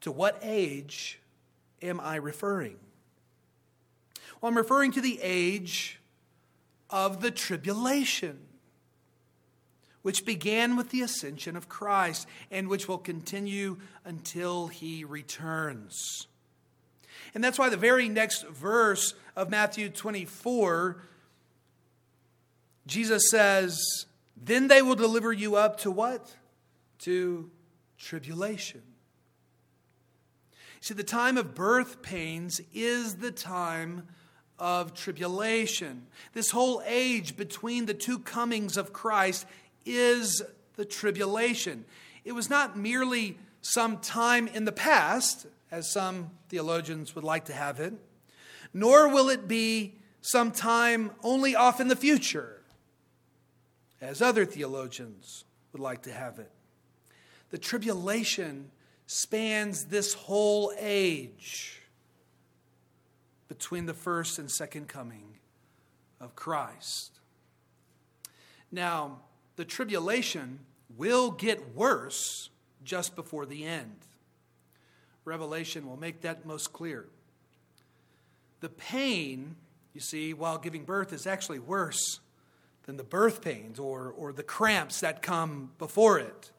to 0.01 0.11
what 0.11 0.39
age 0.43 1.19
am 1.81 2.01
I 2.01 2.17
referring? 2.17 2.75
Well, 4.41 4.49
I'm 4.49 4.57
referring 4.57 4.91
to 4.91 5.01
the 5.01 5.19
age 5.21 6.01
of 6.89 7.21
the 7.21 7.31
tribulation 7.31 8.39
which 10.01 10.25
began 10.25 10.75
with 10.75 10.89
the 10.89 11.01
ascension 11.01 11.55
of 11.55 11.69
Christ 11.69 12.27
and 12.51 12.67
which 12.67 12.89
will 12.89 12.97
continue 12.97 13.77
until 14.03 14.67
he 14.67 15.05
returns. 15.05 16.27
And 17.33 17.43
that's 17.43 17.57
why 17.57 17.69
the 17.69 17.77
very 17.77 18.09
next 18.09 18.47
verse 18.47 19.15
of 19.35 19.49
Matthew 19.49 19.89
24, 19.89 21.01
Jesus 22.85 23.29
says, 23.29 24.05
Then 24.37 24.67
they 24.67 24.81
will 24.81 24.95
deliver 24.95 25.33
you 25.33 25.55
up 25.55 25.79
to 25.79 25.91
what? 25.91 26.35
To 26.99 27.49
tribulation. 27.97 28.81
See, 30.81 30.93
the 30.93 31.03
time 31.03 31.37
of 31.37 31.55
birth 31.55 32.01
pains 32.01 32.59
is 32.73 33.15
the 33.15 33.31
time 33.31 34.03
of 34.59 34.93
tribulation. 34.93 36.07
This 36.33 36.51
whole 36.51 36.83
age 36.85 37.35
between 37.37 37.85
the 37.85 37.93
two 37.93 38.19
comings 38.19 38.77
of 38.77 38.93
Christ 38.93 39.45
is 39.85 40.41
the 40.75 40.85
tribulation. 40.85 41.85
It 42.25 42.33
was 42.33 42.49
not 42.49 42.77
merely 42.77 43.37
some 43.61 43.99
time 43.99 44.47
in 44.47 44.65
the 44.65 44.71
past, 44.71 45.47
as 45.73 45.89
some 45.89 46.29
theologians 46.49 47.15
would 47.15 47.23
like 47.23 47.45
to 47.45 47.53
have 47.53 47.79
it, 47.79 47.95
nor 48.75 49.09
will 49.09 49.27
it 49.27 49.47
be 49.47 49.95
some 50.21 50.51
time 50.51 51.09
only 51.23 51.55
off 51.55 51.81
in 51.81 51.87
the 51.87 51.95
future, 51.95 52.61
as 53.99 54.21
other 54.21 54.45
theologians 54.45 55.45
would 55.71 55.81
like 55.81 56.03
to 56.03 56.13
have 56.13 56.37
it. 56.37 56.51
The 57.49 57.57
tribulation 57.57 58.69
spans 59.07 59.85
this 59.85 60.13
whole 60.13 60.71
age 60.77 61.81
between 63.47 63.87
the 63.87 63.95
first 63.95 64.37
and 64.37 64.51
second 64.51 64.87
coming 64.87 65.39
of 66.21 66.35
Christ. 66.35 67.19
Now, 68.71 69.21
the 69.55 69.65
tribulation 69.65 70.59
will 70.95 71.31
get 71.31 71.75
worse 71.75 72.51
just 72.83 73.15
before 73.15 73.47
the 73.47 73.65
end. 73.65 73.95
Revelation 75.25 75.87
will 75.87 75.97
make 75.97 76.21
that 76.21 76.45
most 76.45 76.73
clear. 76.73 77.07
The 78.59 78.69
pain, 78.69 79.55
you 79.93 80.01
see, 80.01 80.33
while 80.33 80.57
giving 80.57 80.85
birth 80.85 81.13
is 81.13 81.27
actually 81.27 81.59
worse 81.59 82.19
than 82.83 82.97
the 82.97 83.03
birth 83.03 83.41
pains 83.41 83.79
or, 83.79 84.13
or 84.17 84.33
the 84.33 84.43
cramps 84.43 84.99
that 85.01 85.21
come 85.21 85.71
before 85.77 86.19
it. 86.19 86.51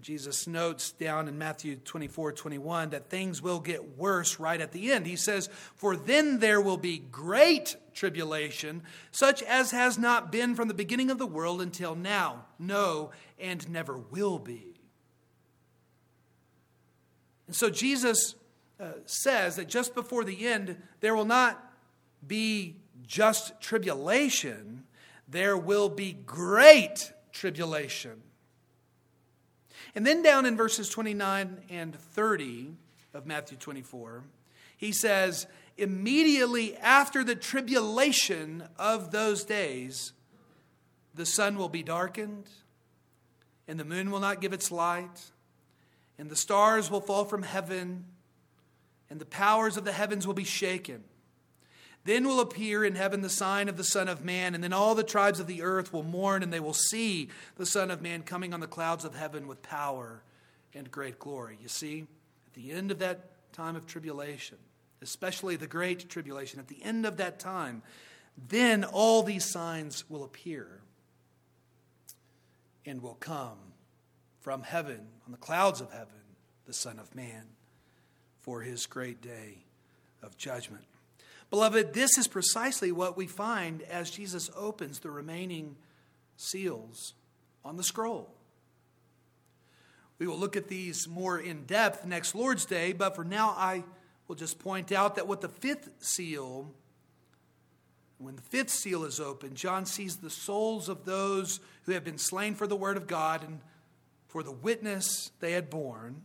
Jesus 0.00 0.46
notes 0.46 0.92
down 0.92 1.26
in 1.26 1.38
Matthew 1.38 1.76
24 1.76 2.32
21 2.32 2.90
that 2.90 3.10
things 3.10 3.42
will 3.42 3.58
get 3.58 3.96
worse 3.98 4.38
right 4.38 4.60
at 4.60 4.72
the 4.72 4.92
end. 4.92 5.06
He 5.06 5.16
says, 5.16 5.48
For 5.74 5.96
then 5.96 6.38
there 6.38 6.60
will 6.60 6.76
be 6.76 6.98
great 6.98 7.76
tribulation, 7.94 8.82
such 9.10 9.42
as 9.42 9.70
has 9.70 9.98
not 9.98 10.30
been 10.30 10.54
from 10.54 10.68
the 10.68 10.74
beginning 10.74 11.10
of 11.10 11.18
the 11.18 11.26
world 11.26 11.60
until 11.60 11.94
now, 11.94 12.44
no, 12.58 13.10
and 13.38 13.68
never 13.68 13.98
will 13.98 14.38
be. 14.38 14.75
And 17.46 17.54
so 17.54 17.70
Jesus 17.70 18.34
uh, 18.80 18.92
says 19.06 19.56
that 19.56 19.68
just 19.68 19.94
before 19.94 20.24
the 20.24 20.46
end, 20.46 20.76
there 21.00 21.14
will 21.14 21.24
not 21.24 21.62
be 22.26 22.76
just 23.06 23.60
tribulation, 23.60 24.84
there 25.28 25.56
will 25.56 25.88
be 25.88 26.12
great 26.12 27.12
tribulation. 27.32 28.22
And 29.94 30.06
then 30.06 30.22
down 30.22 30.44
in 30.44 30.56
verses 30.56 30.88
29 30.88 31.58
and 31.70 31.94
30 31.94 32.74
of 33.14 33.26
Matthew 33.26 33.56
24, 33.56 34.24
he 34.76 34.92
says, 34.92 35.46
Immediately 35.78 36.76
after 36.76 37.22
the 37.22 37.34
tribulation 37.34 38.64
of 38.78 39.10
those 39.10 39.44
days, 39.44 40.12
the 41.14 41.26
sun 41.26 41.56
will 41.56 41.68
be 41.68 41.82
darkened, 41.82 42.48
and 43.68 43.80
the 43.80 43.84
moon 43.84 44.10
will 44.10 44.20
not 44.20 44.40
give 44.40 44.52
its 44.52 44.70
light, 44.70 45.30
and 46.18 46.30
the 46.30 46.36
stars 46.36 46.90
will 46.90 47.00
fall 47.00 47.24
from 47.24 47.42
heaven, 47.42 48.06
and 49.10 49.20
the 49.20 49.26
powers 49.26 49.76
of 49.76 49.84
the 49.84 49.92
heavens 49.92 50.26
will 50.26 50.34
be 50.34 50.44
shaken. 50.44 51.04
Then 52.04 52.26
will 52.26 52.40
appear 52.40 52.84
in 52.84 52.94
heaven 52.94 53.20
the 53.20 53.28
sign 53.28 53.68
of 53.68 53.76
the 53.76 53.84
Son 53.84 54.08
of 54.08 54.24
Man, 54.24 54.54
and 54.54 54.62
then 54.62 54.72
all 54.72 54.94
the 54.94 55.02
tribes 55.02 55.40
of 55.40 55.48
the 55.48 55.62
earth 55.62 55.92
will 55.92 56.04
mourn, 56.04 56.42
and 56.42 56.52
they 56.52 56.60
will 56.60 56.72
see 56.72 57.28
the 57.56 57.66
Son 57.66 57.90
of 57.90 58.00
Man 58.00 58.22
coming 58.22 58.54
on 58.54 58.60
the 58.60 58.68
clouds 58.68 59.04
of 59.04 59.16
heaven 59.16 59.48
with 59.48 59.60
power 59.62 60.22
and 60.72 60.90
great 60.90 61.18
glory. 61.18 61.58
You 61.60 61.68
see, 61.68 62.06
at 62.46 62.54
the 62.54 62.70
end 62.70 62.90
of 62.90 63.00
that 63.00 63.52
time 63.52 63.74
of 63.74 63.86
tribulation, 63.86 64.58
especially 65.02 65.56
the 65.56 65.66
great 65.66 66.08
tribulation, 66.08 66.60
at 66.60 66.68
the 66.68 66.82
end 66.82 67.06
of 67.06 67.16
that 67.16 67.40
time, 67.40 67.82
then 68.48 68.84
all 68.84 69.22
these 69.22 69.44
signs 69.44 70.08
will 70.08 70.22
appear 70.22 70.80
and 72.84 73.02
will 73.02 73.14
come 73.14 73.58
from 74.40 74.62
heaven, 74.62 75.08
on 75.26 75.32
the 75.32 75.38
clouds 75.38 75.80
of 75.80 75.90
heaven, 75.90 76.06
the 76.66 76.72
Son 76.72 76.98
of 76.98 77.14
Man, 77.14 77.42
for 78.40 78.62
his 78.62 78.86
great 78.86 79.20
day 79.20 79.58
of 80.22 80.38
judgment. 80.38 80.84
Beloved, 81.50 81.92
this 81.92 82.16
is 82.16 82.28
precisely 82.28 82.92
what 82.92 83.16
we 83.16 83.26
find 83.26 83.82
as 83.82 84.10
Jesus 84.10 84.50
opens 84.56 85.00
the 85.00 85.10
remaining 85.10 85.76
seals 86.36 87.14
on 87.64 87.76
the 87.76 87.82
scroll. 87.82 88.30
We 90.18 90.26
will 90.26 90.38
look 90.38 90.56
at 90.56 90.68
these 90.68 91.06
more 91.08 91.38
in 91.38 91.64
depth 91.64 92.06
next 92.06 92.34
Lord's 92.34 92.64
Day, 92.64 92.92
but 92.92 93.14
for 93.14 93.24
now 93.24 93.54
I 93.56 93.84
will 94.28 94.36
just 94.36 94.58
point 94.58 94.92
out 94.92 95.16
that 95.16 95.28
what 95.28 95.40
the 95.40 95.48
fifth 95.48 95.90
seal, 95.98 96.72
when 98.18 98.36
the 98.36 98.42
fifth 98.42 98.70
seal 98.70 99.04
is 99.04 99.20
opened, 99.20 99.56
John 99.56 99.86
sees 99.86 100.16
the 100.16 100.30
souls 100.30 100.88
of 100.88 101.04
those 101.04 101.60
who 101.82 101.92
have 101.92 102.04
been 102.04 102.18
slain 102.18 102.54
for 102.54 102.66
the 102.66 102.76
word 102.76 102.96
of 102.96 103.06
God 103.06 103.44
and 103.44 103.60
for 104.36 104.42
the 104.42 104.52
witness 104.52 105.30
they 105.40 105.52
had 105.52 105.70
borne. 105.70 106.20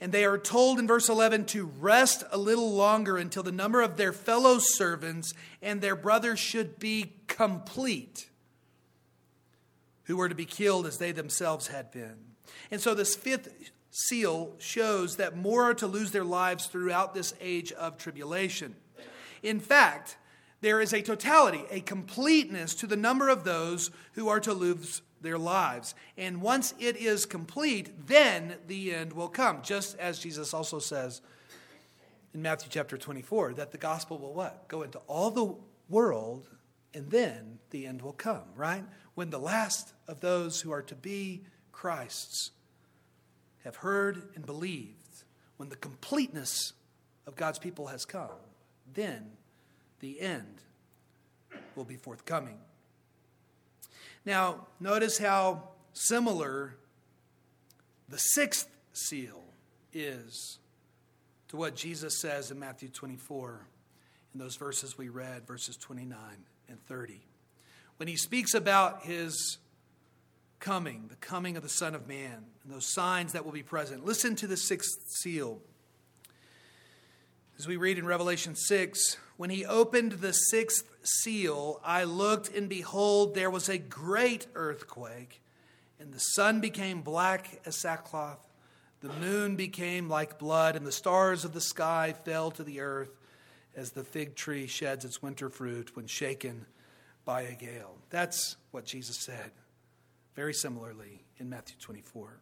And 0.00 0.12
they 0.12 0.24
are 0.24 0.38
told 0.38 0.78
in 0.78 0.86
verse 0.86 1.08
11 1.08 1.46
to 1.46 1.64
rest 1.66 2.22
a 2.30 2.38
little 2.38 2.76
longer 2.76 3.16
until 3.16 3.42
the 3.42 3.50
number 3.50 3.82
of 3.82 3.96
their 3.96 4.12
fellow 4.12 4.60
servants 4.60 5.34
and 5.60 5.80
their 5.80 5.96
brothers 5.96 6.38
should 6.38 6.78
be 6.78 7.14
complete, 7.26 8.30
who 10.04 10.16
were 10.16 10.28
to 10.28 10.34
be 10.36 10.44
killed 10.44 10.86
as 10.86 10.98
they 10.98 11.10
themselves 11.10 11.66
had 11.66 11.90
been. 11.90 12.14
And 12.70 12.80
so, 12.80 12.94
this 12.94 13.16
fifth 13.16 13.52
seal 13.90 14.54
shows 14.58 15.16
that 15.16 15.36
more 15.36 15.70
are 15.70 15.74
to 15.74 15.88
lose 15.88 16.12
their 16.12 16.22
lives 16.22 16.66
throughout 16.66 17.14
this 17.14 17.34
age 17.40 17.72
of 17.72 17.98
tribulation. 17.98 18.76
In 19.42 19.58
fact, 19.58 20.18
there 20.60 20.80
is 20.80 20.92
a 20.92 21.02
totality, 21.02 21.64
a 21.68 21.80
completeness 21.80 22.76
to 22.76 22.86
the 22.86 22.94
number 22.94 23.28
of 23.28 23.42
those 23.42 23.90
who 24.12 24.28
are 24.28 24.38
to 24.38 24.52
lose 24.52 25.02
their 25.22 25.38
lives. 25.38 25.94
And 26.16 26.42
once 26.42 26.74
it 26.78 26.96
is 26.96 27.24
complete, 27.24 28.06
then 28.06 28.56
the 28.66 28.94
end 28.94 29.12
will 29.12 29.28
come. 29.28 29.62
Just 29.62 29.96
as 29.98 30.18
Jesus 30.18 30.52
also 30.52 30.78
says 30.78 31.22
in 32.34 32.42
Matthew 32.42 32.68
chapter 32.70 32.96
24 32.96 33.54
that 33.54 33.72
the 33.72 33.78
gospel 33.78 34.18
will 34.18 34.34
what? 34.34 34.68
Go 34.68 34.82
into 34.82 34.98
all 35.06 35.30
the 35.30 35.54
world 35.88 36.48
and 36.94 37.10
then 37.10 37.58
the 37.70 37.86
end 37.86 38.02
will 38.02 38.12
come, 38.12 38.44
right? 38.56 38.84
When 39.14 39.30
the 39.30 39.38
last 39.38 39.92
of 40.08 40.20
those 40.20 40.60
who 40.60 40.72
are 40.72 40.82
to 40.82 40.94
be 40.94 41.44
Christ's 41.70 42.50
have 43.64 43.76
heard 43.76 44.30
and 44.34 44.44
believed, 44.44 45.24
when 45.56 45.68
the 45.68 45.76
completeness 45.76 46.72
of 47.26 47.36
God's 47.36 47.58
people 47.58 47.86
has 47.86 48.04
come, 48.04 48.30
then 48.92 49.32
the 50.00 50.20
end 50.20 50.62
will 51.76 51.84
be 51.84 51.96
forthcoming. 51.96 52.58
Now, 54.24 54.66
notice 54.78 55.18
how 55.18 55.68
similar 55.92 56.76
the 58.08 58.18
sixth 58.18 58.68
seal 58.92 59.42
is 59.92 60.58
to 61.48 61.56
what 61.56 61.74
Jesus 61.74 62.20
says 62.20 62.50
in 62.50 62.58
Matthew 62.58 62.88
24 62.88 63.66
in 64.32 64.40
those 64.40 64.56
verses 64.56 64.96
we 64.96 65.08
read, 65.08 65.46
verses 65.46 65.76
29 65.76 66.18
and 66.68 66.80
30. 66.86 67.20
When 67.98 68.08
he 68.08 68.16
speaks 68.16 68.54
about 68.54 69.02
his 69.02 69.58
coming, 70.58 71.06
the 71.08 71.16
coming 71.16 71.56
of 71.56 71.62
the 71.62 71.68
Son 71.68 71.94
of 71.94 72.08
Man, 72.08 72.44
and 72.64 72.72
those 72.72 72.92
signs 72.92 73.32
that 73.32 73.44
will 73.44 73.52
be 73.52 73.62
present, 73.62 74.06
listen 74.06 74.36
to 74.36 74.46
the 74.46 74.56
sixth 74.56 75.08
seal. 75.08 75.60
As 77.58 77.66
we 77.66 77.76
read 77.76 77.98
in 77.98 78.06
Revelation 78.06 78.54
6, 78.54 79.16
when 79.36 79.50
he 79.50 79.64
opened 79.64 80.12
the 80.12 80.32
sixth 80.32 80.84
seal, 81.02 81.80
I 81.84 82.04
looked, 82.04 82.48
and 82.54 82.68
behold, 82.68 83.34
there 83.34 83.50
was 83.50 83.68
a 83.68 83.78
great 83.78 84.46
earthquake, 84.54 85.42
and 86.00 86.12
the 86.12 86.18
sun 86.18 86.60
became 86.60 87.02
black 87.02 87.60
as 87.64 87.80
sackcloth, 87.80 88.44
the 89.00 89.12
moon 89.14 89.56
became 89.56 90.08
like 90.08 90.38
blood, 90.38 90.76
and 90.76 90.86
the 90.86 90.92
stars 90.92 91.44
of 91.44 91.52
the 91.52 91.60
sky 91.60 92.14
fell 92.24 92.50
to 92.52 92.62
the 92.64 92.80
earth 92.80 93.10
as 93.74 93.90
the 93.90 94.04
fig 94.04 94.36
tree 94.36 94.66
sheds 94.66 95.04
its 95.04 95.22
winter 95.22 95.48
fruit 95.48 95.96
when 95.96 96.06
shaken 96.06 96.66
by 97.24 97.42
a 97.42 97.54
gale. 97.54 97.96
That's 98.10 98.56
what 98.70 98.84
Jesus 98.84 99.16
said, 99.16 99.50
very 100.34 100.54
similarly 100.54 101.24
in 101.38 101.48
Matthew 101.48 101.76
24. 101.80 102.38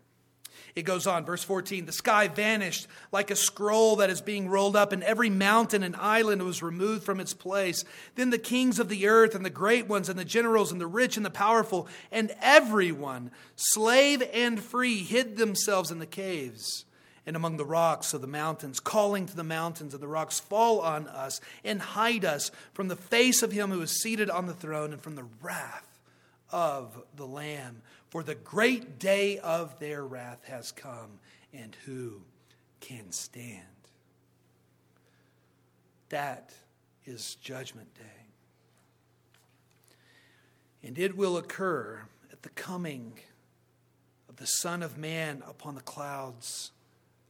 It 0.75 0.83
goes 0.83 1.07
on, 1.07 1.25
verse 1.25 1.43
14 1.43 1.87
the 1.87 1.93
sky 1.93 2.29
vanished 2.29 2.87
like 3.13 3.31
a 3.31 3.37
scroll 3.37 3.97
that 3.97 4.11
is 4.11 4.21
being 4.21 4.49
rolled 4.49 4.77
up, 4.77 4.93
and 4.93 5.03
every 5.03 5.31
mountain 5.31 5.83
and 5.83 5.97
island 5.97 6.43
was 6.43 6.63
removed 6.63 7.05
from 7.05 7.21
its 7.21 7.35
place. 7.35 7.85
Then 8.15 8.31
the 8.31 8.39
kings 8.39 8.79
of 8.79 8.89
the 8.89 9.07
earth, 9.07 9.35
and 9.35 9.45
the 9.45 9.51
great 9.51 9.89
ones, 9.89 10.09
and 10.09 10.19
the 10.19 10.25
generals, 10.25 10.73
and 10.73 10.81
the 10.81 10.87
rich, 10.87 11.17
and 11.17 11.27
the 11.27 11.31
powerful, 11.31 11.89
and 12.11 12.35
everyone, 12.41 13.31
slave 13.57 14.23
and 14.33 14.63
free, 14.63 14.99
hid 14.99 15.37
themselves 15.37 15.91
in 15.91 15.99
the 15.99 16.07
caves 16.07 16.85
and 17.27 17.37
among 17.37 17.59
the 17.59 17.65
rocks 17.65 18.15
of 18.15 18.23
the 18.23 18.27
mountains, 18.27 18.81
calling 18.81 19.27
to 19.27 19.37
the 19.37 19.45
mountains 19.45 19.95
and 19.95 20.03
the 20.03 20.09
rocks, 20.09 20.41
Fall 20.41 20.81
on 20.81 21.07
us 21.07 21.41
and 21.65 21.81
hide 21.81 22.25
us 22.25 22.51
from 22.73 22.89
the 22.89 22.97
face 22.97 23.43
of 23.43 23.53
him 23.53 23.71
who 23.71 23.83
is 23.83 24.01
seated 24.01 24.31
on 24.31 24.47
the 24.47 24.55
throne 24.55 24.93
and 24.93 25.01
from 25.01 25.15
the 25.15 25.27
wrath 25.41 26.01
of 26.51 27.01
the 27.15 27.27
Lamb. 27.27 27.83
For 28.11 28.25
the 28.25 28.35
great 28.35 28.99
day 28.99 29.39
of 29.39 29.79
their 29.79 30.05
wrath 30.05 30.45
has 30.47 30.73
come, 30.73 31.21
and 31.55 31.77
who 31.87 32.23
can 32.81 33.13
stand? 33.13 33.63
That 36.09 36.53
is 37.07 37.37
Judgment 37.37 37.95
Day. 37.95 38.03
And 40.83 40.99
it 40.99 41.17
will 41.17 41.37
occur 41.37 42.03
at 42.33 42.43
the 42.43 42.49
coming 42.51 43.13
of 44.29 44.37
the 44.37 44.47
Son 44.47 44.83
of 44.83 44.99
Man 44.99 45.45
upon 45.47 45.77
the 45.77 45.81
clouds 45.81 46.73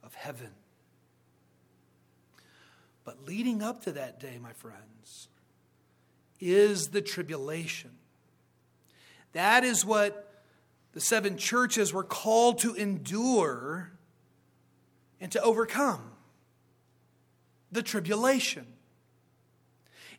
of 0.03 0.15
heaven. 0.15 0.49
But 3.03 3.27
leading 3.27 3.61
up 3.61 3.83
to 3.83 3.91
that 3.91 4.19
day, 4.19 4.39
my 4.41 4.53
friends, 4.53 5.27
is 6.39 6.87
the 6.87 7.01
tribulation. 7.01 7.91
That 9.33 9.63
is 9.63 9.85
what 9.85 10.30
the 10.93 10.99
seven 10.99 11.37
churches 11.37 11.93
were 11.93 12.03
called 12.03 12.59
to 12.59 12.73
endure 12.73 13.91
and 15.19 15.31
to 15.31 15.41
overcome 15.41 16.11
the 17.71 17.81
tribulation. 17.81 18.65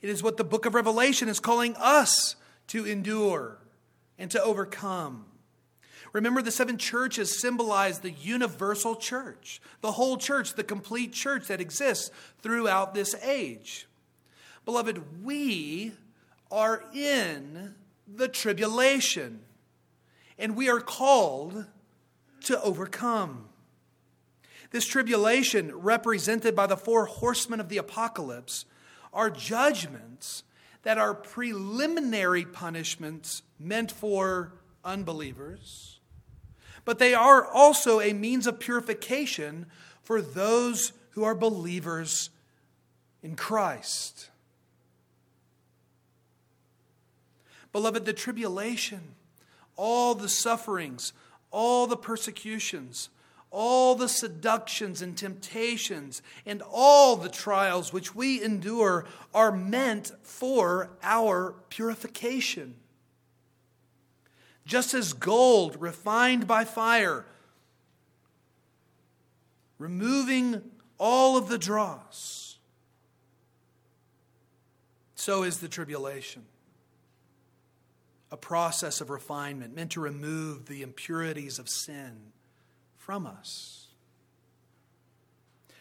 It 0.00 0.08
is 0.08 0.22
what 0.22 0.36
the 0.36 0.44
book 0.44 0.66
of 0.66 0.74
Revelation 0.74 1.28
is 1.28 1.40
calling 1.40 1.76
us 1.76 2.36
to 2.68 2.86
endure 2.86 3.58
and 4.18 4.30
to 4.30 4.42
overcome. 4.42 5.26
Remember, 6.12 6.42
the 6.42 6.50
seven 6.50 6.76
churches 6.76 7.40
symbolize 7.40 8.00
the 8.00 8.10
universal 8.10 8.96
church, 8.96 9.60
the 9.80 9.92
whole 9.92 10.16
church, 10.16 10.54
the 10.54 10.64
complete 10.64 11.12
church 11.12 11.46
that 11.46 11.60
exists 11.60 12.10
throughout 12.40 12.94
this 12.94 13.14
age. 13.22 13.86
Beloved, 14.64 15.24
we 15.24 15.92
are 16.50 16.84
in 16.94 17.74
the 18.06 18.28
tribulation 18.28 19.40
and 20.38 20.56
we 20.56 20.68
are 20.68 20.80
called 20.80 21.66
to 22.44 22.60
overcome. 22.62 23.48
This 24.70 24.86
tribulation, 24.86 25.74
represented 25.74 26.56
by 26.56 26.66
the 26.66 26.76
four 26.76 27.06
horsemen 27.06 27.60
of 27.60 27.68
the 27.68 27.76
apocalypse, 27.76 28.64
are 29.12 29.28
judgments 29.30 30.44
that 30.82 30.98
are 30.98 31.14
preliminary 31.14 32.44
punishments 32.44 33.42
meant 33.58 33.92
for 33.92 34.54
unbelievers, 34.84 36.00
but 36.84 36.98
they 36.98 37.14
are 37.14 37.46
also 37.46 38.00
a 38.00 38.12
means 38.12 38.46
of 38.46 38.58
purification 38.58 39.66
for 40.02 40.20
those 40.20 40.92
who 41.10 41.22
are 41.22 41.34
believers 41.34 42.30
in 43.22 43.36
Christ. 43.36 44.30
Beloved, 47.72 48.04
the 48.04 48.12
tribulation 48.12 49.14
all 49.82 50.14
the 50.14 50.28
sufferings, 50.28 51.12
all 51.50 51.88
the 51.88 51.96
persecutions, 51.96 53.08
all 53.50 53.96
the 53.96 54.08
seductions 54.08 55.02
and 55.02 55.18
temptations, 55.18 56.22
and 56.46 56.62
all 56.70 57.16
the 57.16 57.28
trials 57.28 57.92
which 57.92 58.14
we 58.14 58.40
endure 58.40 59.04
are 59.34 59.50
meant 59.50 60.12
for 60.22 60.88
our 61.02 61.56
purification. 61.68 62.76
Just 64.64 64.94
as 64.94 65.14
gold 65.14 65.76
refined 65.80 66.46
by 66.46 66.64
fire, 66.64 67.26
removing 69.78 70.62
all 70.96 71.36
of 71.36 71.48
the 71.48 71.58
dross, 71.58 72.56
so 75.16 75.42
is 75.42 75.58
the 75.58 75.68
tribulation 75.68 76.44
a 78.32 78.36
process 78.36 79.02
of 79.02 79.10
refinement 79.10 79.76
meant 79.76 79.92
to 79.92 80.00
remove 80.00 80.64
the 80.66 80.82
impurities 80.82 81.58
of 81.58 81.68
sin 81.68 82.32
from 82.96 83.26
us. 83.26 83.88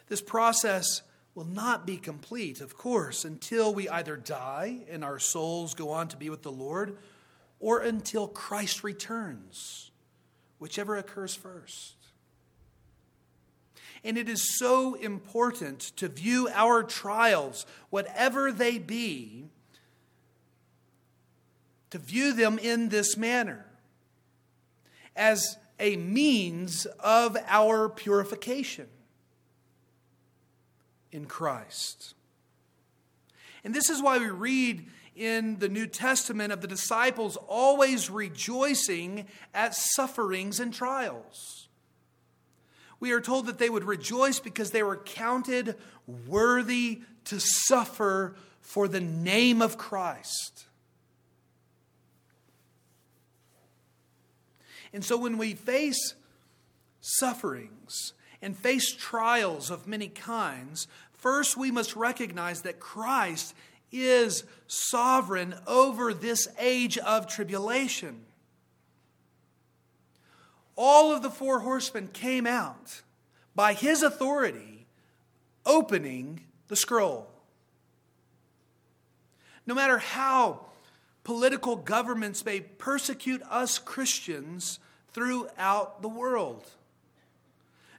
This 0.08 0.22
process 0.22 1.02
will 1.34 1.46
not 1.46 1.88
be 1.88 1.96
complete, 1.96 2.60
of 2.60 2.78
course, 2.78 3.24
until 3.24 3.74
we 3.74 3.88
either 3.88 4.18
die 4.18 4.80
and 4.90 5.02
our 5.02 5.18
souls 5.18 5.74
go 5.74 5.92
on 5.92 6.10
to 6.10 6.18
be 6.18 6.30
with 6.30 6.42
the 6.42 6.52
Lord, 6.52 6.98
or 7.62 7.80
until 7.80 8.28
Christ 8.28 8.84
returns, 8.84 9.92
whichever 10.60 10.98
occurs 10.98 11.34
first. 11.34 11.96
And 14.04 14.18
it 14.18 14.28
is 14.28 14.58
so 14.58 14.96
important 14.96 15.80
to 15.96 16.10
view 16.10 16.50
our 16.52 16.84
trials, 16.84 17.66
whatever 17.90 18.52
they 18.52 18.78
be, 18.78 19.46
to 21.92 21.98
view 21.98 22.34
them 22.34 22.58
in 22.58 22.90
this 22.90 23.16
manner 23.16 23.66
as 25.16 25.58
a 25.80 25.96
means 25.98 26.86
of 27.00 27.38
our 27.48 27.90
purification 27.90 28.88
in 31.12 31.26
Christ. 31.26 32.14
And 33.64 33.74
this 33.74 33.90
is 33.90 34.02
why 34.02 34.18
we 34.18 34.30
read 34.30 34.86
in 35.16 35.60
the 35.60 35.70
New 35.70 35.86
Testament 35.86 36.54
of 36.54 36.62
the 36.62 36.68
disciples 36.68 37.38
always 37.48 38.10
rejoicing 38.10 39.28
at 39.54 39.76
sufferings 39.76 40.60
and 40.60 40.74
trials. 40.74 41.68
We 43.00 43.12
are 43.12 43.22
told 43.22 43.48
that 43.48 43.58
they 43.58 43.70
would 43.70 43.84
rejoice 43.84 44.40
because 44.40 44.72
they 44.72 44.84
were 44.84 44.98
counted 44.98 45.76
worthy 46.28 47.02
to 47.26 47.40
suffer 47.40 48.36
for 48.62 48.88
the 48.88 49.02
name 49.02 49.62
of 49.62 49.78
Christ. 49.78 50.68
And 54.94 55.04
so 55.04 55.18
when 55.18 55.38
we 55.38 55.54
face 55.54 56.16
sufferings 57.00 58.14
and 58.42 58.58
face 58.58 58.92
trials 58.94 59.72
of 59.72 59.88
many 59.88 60.08
kinds, 60.08 60.88
first 61.14 61.58
we 61.58 61.72
must 61.72 61.96
recognize 61.96 62.62
that 62.64 62.80
Christ 62.80 63.54
is 63.92 64.44
sovereign 64.68 65.56
over 65.68 66.14
this 66.14 66.48
age 66.60 66.98
of 66.98 67.28
tribulation. 67.28 68.22
All 70.76 71.14
of 71.14 71.22
the 71.22 71.30
four 71.30 71.60
horsemen 71.60 72.10
came 72.12 72.48
out 72.48 73.02
by 73.54 73.74
his 73.74 74.02
authority, 74.02 74.88
opening 75.66 76.42
the 76.70 76.76
scroll. 76.76 77.30
No 79.68 79.76
matter 79.76 80.00
how 80.00 80.71
political 81.24 81.76
governments 81.76 82.44
may 82.46 82.62
persecute 82.62 83.42
us 83.50 83.78
Christians 83.78 84.80
throughout 85.14 86.02
the 86.02 86.10
world. 86.10 86.68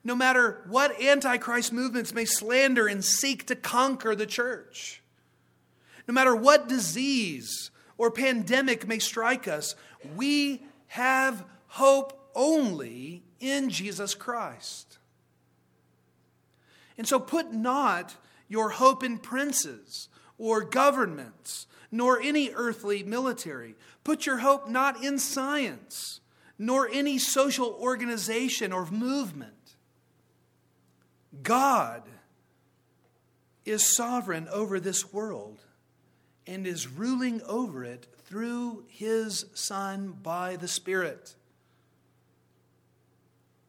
No 0.05 0.16
matter 0.16 0.62
what 0.66 1.01
antichrist 1.01 1.73
movements 1.73 2.12
may 2.12 2.25
slander 2.25 2.89
and 2.89 3.05
seek 3.05 3.47
to 3.47 3.55
conquer 3.57 4.16
the 4.16 4.27
church. 4.27 5.03
No 6.09 6.14
matter 6.14 6.35
what 6.35 6.68
disease 6.68 7.70
or 7.97 8.11
pandemic 8.11 8.89
may 8.89 8.99
strike 8.99 9.47
us, 9.47 9.77
we 10.16 10.62
have 10.89 11.45
hope 11.68 12.18
only 12.35 13.23
in 13.39 13.70
Jesus 13.70 14.14
Christ. 14.14 14.99
And 16.99 17.07
so 17.07 17.20
put 17.20 17.53
not 17.53 18.16
your 18.49 18.70
hope 18.70 19.05
in 19.05 19.18
princes 19.18 20.09
or 20.37 20.62
governments 20.62 21.66
nor 21.93 22.18
any 22.20 22.51
earthly 22.55 23.03
military. 23.03 23.76
Put 24.03 24.24
your 24.26 24.38
hope 24.38 24.68
not 24.68 25.05
in 25.05 25.18
science, 25.18 26.20
nor 26.59 26.88
any 26.88 27.18
social 27.18 27.76
organization 27.78 28.72
or 28.72 28.86
movement. 28.86 29.53
God 31.43 32.03
is 33.64 33.95
sovereign 33.95 34.49
over 34.51 34.80
this 34.80 35.12
world 35.12 35.61
and 36.47 36.66
is 36.66 36.88
ruling 36.88 37.43
over 37.43 37.84
it 37.84 38.07
through 38.24 38.84
his 38.88 39.45
Son 39.55 40.16
by 40.22 40.57
the 40.57 40.68
Spirit. 40.68 41.34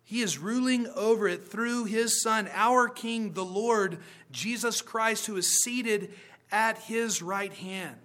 He 0.04 0.22
is 0.22 0.38
ruling 0.38 0.88
over 0.96 1.28
it 1.28 1.48
through 1.48 1.86
his 1.86 2.22
Son, 2.22 2.50
our 2.54 2.88
King, 2.88 3.34
the 3.34 3.46
Lord 3.46 3.98
Jesus 4.32 4.82
Christ, 4.82 5.26
who 5.26 5.38
is 5.38 5.60
seated 5.64 6.14
at 6.52 6.78
his 6.78 7.22
right 7.22 7.54
hand. 7.54 7.98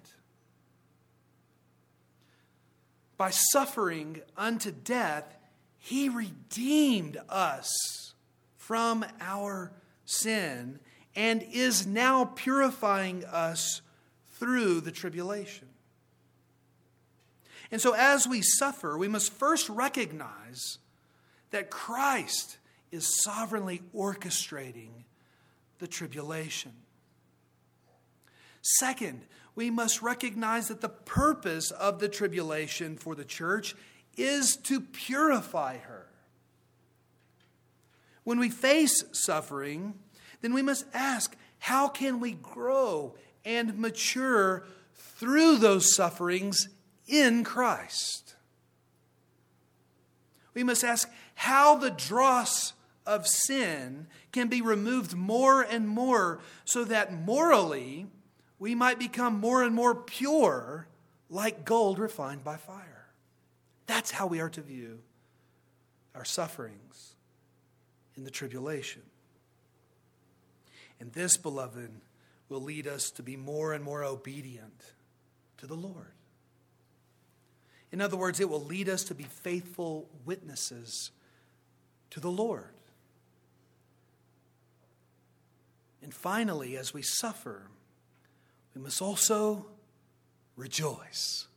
By 3.19 3.31
suffering 3.31 4.23
unto 4.37 4.71
death, 4.71 5.37
he 5.77 6.09
redeemed 6.09 7.21
us 7.29 8.14
from 8.57 9.05
our 9.21 9.73
sin 10.05 10.79
and 11.14 11.45
is 11.53 11.87
now 11.87 12.25
purifying 12.37 13.25
us 13.25 13.83
through 14.35 14.81
the 14.81 14.93
tribulation. 14.93 15.66
And 17.71 17.81
so, 17.81 17.93
as 17.93 18.27
we 18.27 18.41
suffer, 18.41 18.97
we 18.97 19.09
must 19.09 19.33
first 19.33 19.69
recognize 19.69 20.79
that 21.51 21.71
Christ 21.71 22.59
is 22.91 23.23
sovereignly 23.23 23.83
orchestrating 23.95 24.91
the 25.79 25.87
tribulation. 25.87 26.73
Second, 28.62 29.23
we 29.59 29.71
must 29.71 30.03
recognize 30.03 30.69
that 30.69 30.81
the 30.81 30.89
purpose 30.89 31.73
of 31.73 31.99
the 31.99 32.09
tribulation 32.09 32.97
for 32.97 33.17
the 33.17 33.25
church 33.25 33.75
is 34.17 34.55
to 34.55 34.81
purify 34.81 35.79
her. 35.79 36.07
When 38.23 38.39
we 38.39 38.51
face 38.51 39.03
suffering, 39.11 39.95
then 40.43 40.55
we 40.55 40.63
must 40.63 40.85
ask 40.95 41.37
how 41.59 41.89
can 41.89 42.21
we 42.21 42.35
grow 42.35 43.17
and 43.45 43.77
mature 43.77 44.65
through 44.95 45.57
those 45.57 45.93
sufferings 45.93 46.69
in 47.09 47.43
Christ? 47.43 48.37
We 50.55 50.63
must 50.63 50.85
ask 50.85 51.11
how 51.35 51.75
the 51.75 51.91
dross 51.91 52.75
of 53.05 53.27
sin 53.27 54.07
can 54.31 54.47
be 54.47 54.63
removed 54.63 55.17
more 55.17 55.63
and 55.63 55.89
more 55.89 56.39
so 56.65 56.85
that 56.85 57.13
morally 57.13 58.07
we 58.59 58.75
might 58.75 58.99
become 58.99 59.39
more 59.39 59.63
and 59.63 59.75
more 59.75 59.95
pure 59.95 60.89
like 61.31 61.65
gold 61.65 61.99
refined 61.99 62.43
by 62.43 62.57
fire. 62.57 63.07
That's 63.87 64.11
how 64.11 64.27
we 64.27 64.41
are 64.41 64.51
to 64.51 64.61
view 64.61 65.01
our 66.15 66.25
sufferings 66.25 67.15
in 68.17 68.25
the 68.25 68.31
tribulation. 68.31 69.03
And 71.01 71.13
this, 71.13 71.37
beloved, 71.37 71.91
will 72.49 72.61
lead 72.61 72.87
us 72.87 73.11
to 73.13 73.23
be 73.23 73.37
more 73.37 73.73
and 73.73 73.85
more 73.85 74.03
obedient 74.03 74.83
to 75.59 75.67
the 75.67 75.75
Lord. 75.75 76.13
In 77.93 78.01
other 78.01 78.17
words, 78.17 78.41
it 78.41 78.49
will 78.49 78.65
lead 78.65 78.89
us 78.89 79.05
to 79.05 79.15
be 79.15 79.25
faithful 79.25 80.09
witnesses 80.27 81.11
to 82.11 82.21
the 82.21 82.31
Lord. 82.31 82.75
And 86.03 86.13
finally, 86.13 86.77
as 86.77 86.93
we 86.93 87.03
suffer, 87.03 87.69
we 88.79 88.85
must 88.85 89.03
also 89.03 89.66
rejoice. 90.55 91.49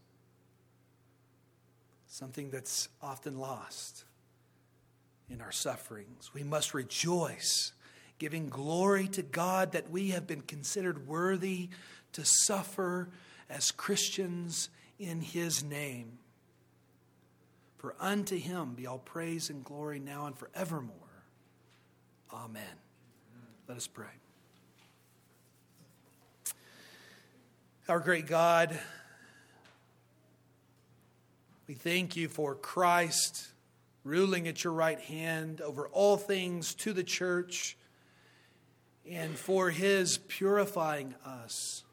Something 2.08 2.50
that's 2.50 2.90
often 3.00 3.38
lost 3.38 4.06
in 5.30 5.40
our 5.40 5.52
sufferings. 5.52 6.32
We 6.34 6.42
must 6.42 6.74
rejoice, 6.74 7.74
giving 8.18 8.50
glory 8.50 9.08
to 9.10 9.22
God 9.22 9.74
that 9.74 9.92
we 9.92 10.10
have 10.10 10.26
been 10.26 10.42
considered 10.42 11.08
worthy 11.08 11.70
to 12.14 12.26
suffer 12.26 13.10
as 13.52 13.70
Christians 13.70 14.70
in 14.98 15.22
His 15.22 15.64
name. 15.64 16.18
For 17.78 17.94
unto 18.00 18.36
Him 18.36 18.74
be 18.74 18.88
all 18.88 18.98
praise 18.98 19.52
and 19.52 19.64
glory 19.64 20.00
now 20.00 20.26
and 20.26 20.36
forevermore. 20.36 20.96
Amen. 22.34 22.64
Let 23.68 23.78
us 23.78 23.86
pray. 23.86 24.08
Our 27.92 28.00
great 28.00 28.26
God, 28.26 28.80
we 31.68 31.74
thank 31.74 32.16
you 32.16 32.30
for 32.30 32.56
Christ 32.56 33.50
ruling 34.06 34.48
at 34.48 34.64
your 34.64 34.72
right 34.72 35.02
hand 35.02 35.60
over 35.60 35.90
all 35.90 36.16
things 36.16 36.74
to 36.76 36.94
the 36.94 37.04
church 37.04 37.76
and 39.06 39.38
for 39.38 39.72
his 39.72 40.20
purifying 40.20 41.16
us 41.26 41.84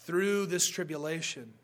through 0.00 0.44
this 0.44 0.68
tribulation. 0.68 1.54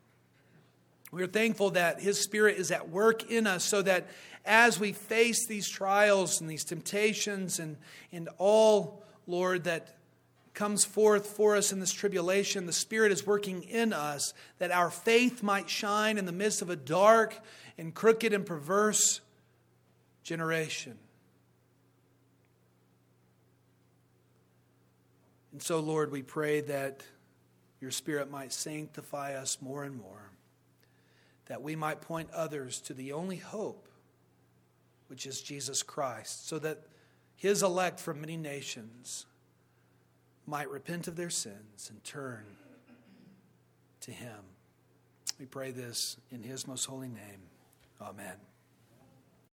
We 1.12 1.22
are 1.24 1.27
thankful 1.27 1.72
that 1.72 2.01
his 2.01 2.22
spirit 2.22 2.57
is 2.57 2.70
at 2.70 2.89
work 2.89 3.31
in 3.31 3.47
us 3.47 3.64
so 3.64 3.83
that 3.83 4.09
as 4.47 4.81
we 4.81 4.95
face 4.95 5.47
these 5.47 5.68
trials 5.68 6.41
and 6.41 6.49
these 6.49 6.64
temptations 6.64 7.59
and, 7.59 7.77
and 8.12 8.31
all, 8.39 9.03
Lord, 9.27 9.64
that 9.64 9.95
comes 10.57 10.84
forth 10.84 11.26
for 11.26 11.54
us 11.54 11.70
in 11.70 11.78
this 11.78 11.92
tribulation, 11.92 12.66
the 12.66 12.72
Spirit 12.72 13.12
is 13.12 13.24
working 13.24 13.62
in 13.62 13.92
us 13.92 14.32
that 14.59 14.72
our 14.72 14.90
faith 14.90 15.42
might 15.42 15.70
shine 15.70 16.18
in 16.18 16.24
the 16.24 16.32
midst 16.32 16.62
of 16.62 16.70
a 16.70 16.76
dark 16.76 17.38
and 17.78 17.94
crooked 17.94 18.32
and 18.32 18.44
perverse 18.44 19.20
generation. 20.24 20.98
And 25.52 25.62
so, 25.62 25.78
Lord, 25.78 26.11
we 26.11 26.22
pray 26.22 26.62
that 26.62 27.02
your 27.80 27.90
Spirit 27.90 28.30
might 28.30 28.52
sanctify 28.52 29.34
us 29.34 29.59
more 29.61 29.84
and 29.84 29.96
more, 29.96 30.30
that 31.46 31.62
we 31.62 31.76
might 31.76 32.00
point 32.00 32.30
others 32.32 32.80
to 32.80 32.94
the 32.94 33.12
only 33.12 33.36
hope, 33.36 33.88
which 35.09 35.26
is 35.26 35.42
Jesus 35.42 35.82
Christ, 35.82 36.48
so 36.48 36.59
that 36.61 36.82
his 37.36 37.62
elect 37.62 38.00
from 38.00 38.22
many 38.22 38.38
nations 38.38 39.26
might 40.47 40.70
repent 40.70 41.09
of 41.09 41.16
their 41.16 41.30
sins 41.30 41.90
and 41.90 42.03
turn 42.05 42.44
to 44.01 44.11
him. 44.11 44.38
We 45.38 45.47
pray 45.47 45.72
this 45.72 46.16
in 46.30 46.42
his 46.42 46.66
most 46.66 46.84
holy 46.84 47.09
name. 47.09 47.42
Amen. 48.01 48.36